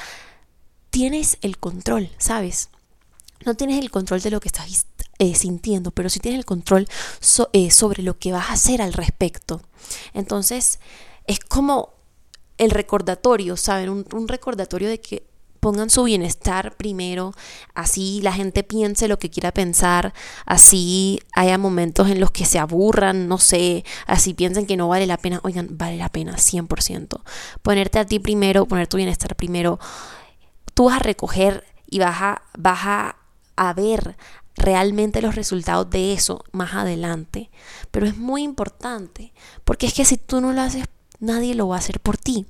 tienes 0.91 1.39
el 1.43 1.59
control, 1.59 2.11
¿sabes? 2.19 2.71
No 3.45 3.55
tienes 3.55 3.79
el 3.79 3.91
control 3.91 4.21
de 4.21 4.31
lo 4.31 4.41
que 4.41 4.49
estás 4.49 4.69
eh, 5.19 5.35
sintiendo, 5.35 5.91
pero 5.91 6.09
sí 6.09 6.21
tienes 6.21 6.39
el 6.39 6.45
control 6.45 6.87
eh, 7.53 7.71
sobre 7.71 8.03
lo 8.03 8.19
que 8.19 8.33
vas 8.33 8.51
a 8.51 8.55
hacer 8.55 8.83
al 8.83 8.93
respecto. 8.93 9.61
Entonces, 10.13 10.81
es 11.27 11.41
como 11.41 11.95
el 12.59 12.71
recordatorio, 12.71 13.57
¿saben? 13.57 13.91
un 13.91 14.29
recordatorio 14.29 14.89
de 14.89 15.01
que 15.01 15.27
pongan 15.65 15.89
su 15.89 16.05
bienestar 16.05 16.77
primero, 16.77 17.33
así 17.75 18.21
la 18.23 18.35
gente 18.35 18.65
piense 18.65 19.09
lo 19.09 19.19
que 19.19 19.31
quiera 19.31 19.51
pensar, 19.51 20.13
así 20.45 21.23
haya 21.33 21.57
momentos 21.57 22.11
en 22.11 22.21
los 22.21 22.31
que 22.33 22.45
se 22.45 22.59
aburran, 22.59 23.29
no 23.29 23.39
sé, 23.39 23.83
así 24.07 24.35
piensen 24.35 24.67
que 24.67 24.77
no 24.77 24.89
vale 24.89 25.07
la 25.07 25.17
pena, 25.17 25.41
oigan, 25.43 25.69
vale 25.71 25.97
la 25.97 26.11
pena 26.11 26.37
100%. 26.37 27.23
Ponerte 27.63 27.99
a 27.99 28.05
ti 28.05 28.19
primero, 28.19 28.67
poner 28.67 28.89
tu 28.89 28.99
bienestar 28.99 29.37
primero, 29.37 29.79
tú 30.75 30.85
vas 30.85 30.97
a 30.97 31.03
recoger 31.03 31.65
y 31.89 31.99
vas 31.99 32.21
a, 32.21 32.43
vas 32.59 32.81
a, 32.83 33.17
a 33.57 33.73
ver 33.73 34.19
realmente 34.57 35.23
los 35.23 35.35
resultados 35.35 35.89
de 35.91 36.13
eso 36.13 36.45
más 36.53 36.75
adelante. 36.75 37.51
Pero 37.91 38.07
es 38.07 38.17
muy 38.17 38.43
importante, 38.43 39.33
porque 39.65 39.87
es 39.87 39.95
que 39.95 40.05
si 40.05 40.17
tú 40.17 40.41
no 40.41 40.53
lo 40.53 40.63
haces, 40.63 40.85
nadie 41.21 41.55
lo 41.55 41.69
va 41.69 41.77
a 41.77 41.79
hacer 41.81 42.01
por 42.01 42.17
ti. 42.17 42.47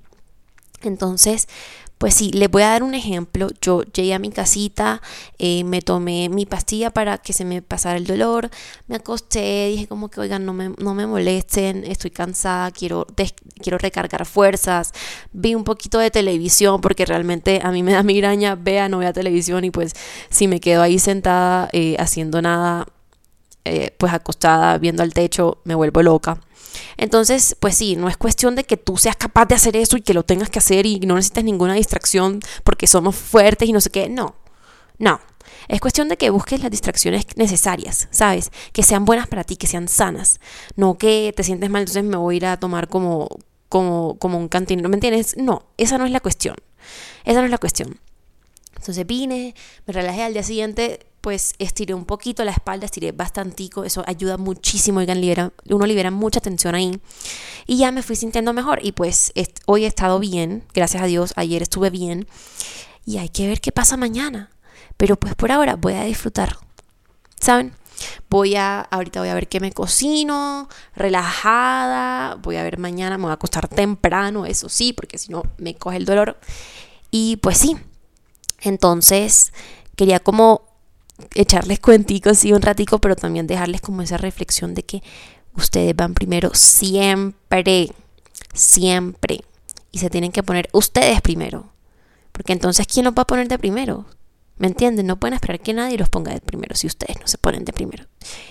Entonces, 0.82 1.48
pues 1.98 2.14
sí, 2.14 2.30
les 2.32 2.50
voy 2.50 2.62
a 2.62 2.68
dar 2.70 2.82
un 2.82 2.94
ejemplo. 2.94 3.48
Yo 3.60 3.82
llegué 3.82 4.14
a 4.14 4.18
mi 4.18 4.30
casita, 4.30 5.00
eh, 5.38 5.64
me 5.64 5.80
tomé 5.80 6.28
mi 6.28 6.44
pastilla 6.46 6.90
para 6.90 7.18
que 7.18 7.32
se 7.32 7.44
me 7.44 7.62
pasara 7.62 7.96
el 7.96 8.06
dolor, 8.06 8.50
me 8.88 8.96
acosté, 8.96 9.68
dije 9.68 9.86
como 9.86 10.10
que, 10.10 10.20
oigan, 10.20 10.44
no 10.44 10.52
me, 10.52 10.70
no 10.78 10.94
me 10.94 11.06
molesten, 11.06 11.84
estoy 11.84 12.10
cansada, 12.10 12.70
quiero, 12.72 13.06
quiero 13.62 13.78
recargar 13.78 14.26
fuerzas. 14.26 14.92
Vi 15.32 15.54
un 15.54 15.64
poquito 15.64 15.98
de 15.98 16.10
televisión 16.10 16.80
porque 16.80 17.06
realmente 17.06 17.60
a 17.62 17.70
mí 17.70 17.82
me 17.82 17.92
da 17.92 18.02
migraña, 18.04 18.54
vea, 18.56 18.88
no 18.88 18.98
vea 18.98 19.12
televisión 19.12 19.64
y 19.64 19.70
pues 19.70 19.94
si 20.30 20.48
me 20.48 20.60
quedo 20.60 20.82
ahí 20.82 20.98
sentada 20.98 21.68
eh, 21.72 21.96
haciendo 21.98 22.42
nada, 22.42 22.86
eh, 23.64 23.94
pues 23.98 24.12
acostada 24.12 24.76
viendo 24.78 25.02
al 25.02 25.14
techo, 25.14 25.58
me 25.64 25.74
vuelvo 25.74 26.02
loca. 26.02 26.40
Entonces, 26.96 27.56
pues 27.60 27.76
sí, 27.76 27.96
no 27.96 28.08
es 28.08 28.16
cuestión 28.16 28.54
de 28.54 28.64
que 28.64 28.76
tú 28.76 28.96
seas 28.96 29.16
capaz 29.16 29.46
de 29.46 29.54
hacer 29.54 29.76
eso 29.76 29.96
y 29.96 30.02
que 30.02 30.14
lo 30.14 30.22
tengas 30.22 30.50
que 30.50 30.58
hacer 30.58 30.86
y 30.86 31.00
no 31.00 31.16
necesitas 31.16 31.44
ninguna 31.44 31.74
distracción 31.74 32.40
porque 32.62 32.86
somos 32.86 33.16
fuertes 33.16 33.68
y 33.68 33.72
no 33.72 33.80
sé 33.80 33.90
qué. 33.90 34.08
No, 34.08 34.36
no. 34.98 35.20
Es 35.68 35.80
cuestión 35.80 36.08
de 36.08 36.16
que 36.16 36.30
busques 36.30 36.60
las 36.62 36.70
distracciones 36.70 37.26
necesarias, 37.36 38.08
¿sabes? 38.10 38.50
Que 38.72 38.82
sean 38.82 39.04
buenas 39.04 39.26
para 39.28 39.44
ti, 39.44 39.56
que 39.56 39.66
sean 39.66 39.88
sanas. 39.88 40.40
No 40.76 40.98
que 40.98 41.32
te 41.36 41.42
sientes 41.42 41.70
mal, 41.70 41.82
entonces 41.82 42.04
me 42.04 42.16
voy 42.16 42.34
a 42.34 42.36
ir 42.36 42.46
a 42.46 42.56
tomar 42.58 42.88
como, 42.88 43.28
como, 43.68 44.18
como 44.18 44.38
un 44.38 44.48
cantinero, 44.48 44.88
¿me 44.88 44.96
entiendes? 44.96 45.36
No, 45.36 45.66
esa 45.76 45.98
no 45.98 46.06
es 46.06 46.12
la 46.12 46.20
cuestión. 46.20 46.56
Esa 47.24 47.40
no 47.40 47.46
es 47.46 47.50
la 47.50 47.58
cuestión. 47.58 47.98
Entonces 48.76 49.06
vine, 49.06 49.54
me 49.86 49.94
relajé 49.94 50.22
al 50.22 50.34
día 50.34 50.42
siguiente, 50.42 51.06
pues 51.24 51.54
estiré 51.58 51.94
un 51.94 52.04
poquito 52.04 52.44
la 52.44 52.50
espalda, 52.50 52.84
estiré 52.84 53.12
bastantico, 53.12 53.84
eso 53.84 54.04
ayuda 54.06 54.36
muchísimo, 54.36 54.98
oigan, 54.98 55.22
uno 55.70 55.86
libera 55.86 56.10
mucha 56.10 56.38
tensión 56.38 56.74
ahí. 56.74 57.00
Y 57.66 57.78
ya 57.78 57.92
me 57.92 58.02
fui 58.02 58.14
sintiendo 58.14 58.52
mejor 58.52 58.80
y 58.84 58.92
pues 58.92 59.32
hoy 59.64 59.84
he 59.84 59.86
estado 59.86 60.18
bien, 60.18 60.64
gracias 60.74 61.02
a 61.02 61.06
Dios, 61.06 61.32
ayer 61.36 61.62
estuve 61.62 61.88
bien 61.88 62.28
y 63.06 63.16
hay 63.16 63.30
que 63.30 63.48
ver 63.48 63.62
qué 63.62 63.72
pasa 63.72 63.96
mañana. 63.96 64.50
Pero 64.98 65.16
pues 65.16 65.34
por 65.34 65.50
ahora 65.50 65.76
voy 65.76 65.94
a 65.94 66.04
disfrutar, 66.04 66.58
¿saben? 67.40 67.72
Voy 68.28 68.56
a, 68.56 68.82
ahorita 68.82 69.20
voy 69.20 69.30
a 69.30 69.34
ver 69.34 69.48
qué 69.48 69.60
me 69.60 69.72
cocino, 69.72 70.68
relajada, 70.94 72.34
voy 72.34 72.56
a 72.56 72.64
ver 72.64 72.76
mañana, 72.76 73.16
me 73.16 73.22
voy 73.22 73.30
a 73.30 73.36
acostar 73.36 73.66
temprano, 73.66 74.44
eso 74.44 74.68
sí, 74.68 74.92
porque 74.92 75.16
si 75.16 75.32
no 75.32 75.42
me 75.56 75.74
coge 75.74 75.96
el 75.96 76.04
dolor. 76.04 76.38
Y 77.10 77.38
pues 77.38 77.56
sí, 77.56 77.78
entonces 78.60 79.54
quería 79.96 80.20
como 80.20 80.73
echarles 81.34 81.80
cuenticos 81.80 82.38
sí 82.38 82.52
un 82.52 82.62
ratico, 82.62 82.98
pero 82.98 83.16
también 83.16 83.46
dejarles 83.46 83.80
como 83.80 84.02
esa 84.02 84.16
reflexión 84.16 84.74
de 84.74 84.84
que 84.84 85.02
ustedes 85.54 85.94
van 85.94 86.14
primero 86.14 86.50
siempre, 86.54 87.92
siempre. 88.52 89.44
Y 89.92 89.98
se 89.98 90.10
tienen 90.10 90.32
que 90.32 90.42
poner 90.42 90.68
ustedes 90.72 91.20
primero. 91.20 91.72
Porque 92.32 92.52
entonces, 92.52 92.86
¿quién 92.86 93.04
los 93.04 93.14
va 93.14 93.22
a 93.22 93.26
poner 93.26 93.48
de 93.48 93.58
primero? 93.58 94.06
¿Me 94.56 94.66
entienden? 94.66 95.06
No 95.06 95.18
pueden 95.18 95.34
esperar 95.34 95.60
que 95.60 95.72
nadie 95.72 95.98
los 95.98 96.08
ponga 96.08 96.32
de 96.32 96.40
primero 96.40 96.74
si 96.74 96.86
ustedes 96.86 97.20
no 97.20 97.26
se 97.26 97.38
ponen 97.38 97.64
de 97.64 97.72
primero. 97.72 98.04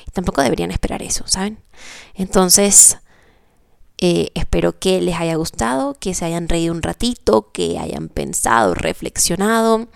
Y 0.07 0.11
tampoco 0.11 0.41
deberían 0.41 0.71
esperar 0.71 1.01
eso, 1.01 1.25
¿saben? 1.27 1.59
Entonces, 2.13 2.97
Eh, 3.99 4.31
espero 4.33 4.77
que 4.79 4.99
les 5.01 5.15
haya 5.15 5.35
gustado, 5.35 5.93
que 5.93 6.13
se 6.13 6.25
hayan 6.25 6.49
reído 6.49 6.73
un 6.73 6.81
ratito, 6.81 7.51
que 7.53 7.77
hayan 7.79 8.09
pensado, 8.09 8.73
reflexionado, 8.73 9.87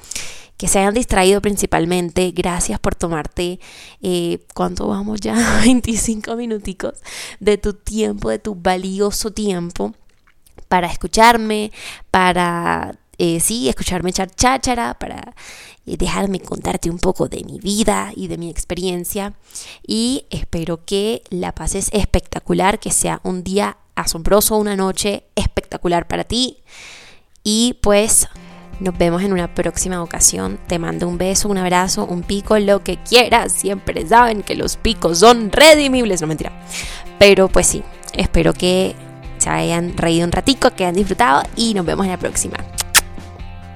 que 0.58 0.68
se 0.68 0.80
hayan 0.80 0.94
distraído 0.94 1.42
principalmente. 1.42 2.32
Gracias 2.32 2.80
por 2.80 2.96
tomarte, 2.96 3.60
eh, 4.02 4.40
¿cuánto 4.54 4.88
vamos 4.88 5.22
ya? 5.22 5.60
25 5.64 6.36
minuticos 6.36 6.94
de 7.40 7.58
tu 7.58 7.74
tiempo, 7.74 8.30
de 8.30 8.40
tu 8.40 8.56
valioso 8.56 9.32
tiempo 9.32 9.94
para 10.68 10.88
escucharme, 10.88 11.72
para 12.12 12.98
eh, 13.18 13.40
sí, 13.40 13.70
escucharme 13.70 14.10
echar 14.10 14.30
cháchara, 14.30 14.94
para 14.96 15.34
eh, 15.86 15.98
dejarme 15.98 16.40
contarte 16.40 16.90
un 16.90 17.00
poco 17.00 17.28
de 17.28 17.44
mi 17.44 17.60
vida 17.60 18.12
y 18.16 18.28
de 18.28 18.38
mi 18.38 18.50
experiencia. 18.50 19.34
Y 19.86 20.26
espero 20.30 20.86
que 20.86 21.24
la 21.30 21.54
pases 21.54 21.90
espectacular, 21.94 22.80
que 22.80 22.92
sea 22.92 23.22
un 23.24 23.44
día 23.44 23.78
asombroso, 23.96 24.58
una 24.58 24.76
noche 24.76 25.24
espectacular 25.36 26.08
para 26.08 26.26
ti. 26.26 26.58
Y 27.44 27.78
pues 27.82 28.28
nos 28.80 28.98
vemos 28.98 29.24
en 29.24 29.34
una 29.34 29.54
próxima 29.54 30.02
ocasión. 30.02 30.60
Te 30.68 30.80
mando 30.80 31.08
un 31.08 31.18
beso, 31.18 31.50
un 31.50 31.58
abrazo, 31.58 32.06
un 32.06 32.24
pico, 32.24 32.58
lo 32.60 32.84
que 32.84 32.98
quieras. 32.98 33.52
Siempre 33.52 34.08
saben 34.08 34.44
que 34.44 34.56
los 34.56 34.78
picos 34.78 35.20
son 35.20 35.52
redimibles, 35.52 36.22
no 36.22 36.28
mentira. 36.28 36.52
Pero 37.20 37.48
pues 37.48 37.68
sí, 37.68 37.84
espero 38.14 38.54
que 38.54 38.96
se 39.38 39.50
hayan 39.50 39.98
reído 39.98 40.26
un 40.26 40.32
ratico, 40.32 40.72
que 40.72 40.84
hayan 40.84 40.96
disfrutado 40.96 41.44
y 41.56 41.74
nos 41.74 41.86
vemos 41.86 42.06
en 42.06 42.12
la 42.12 42.20
próxima. 42.20 42.58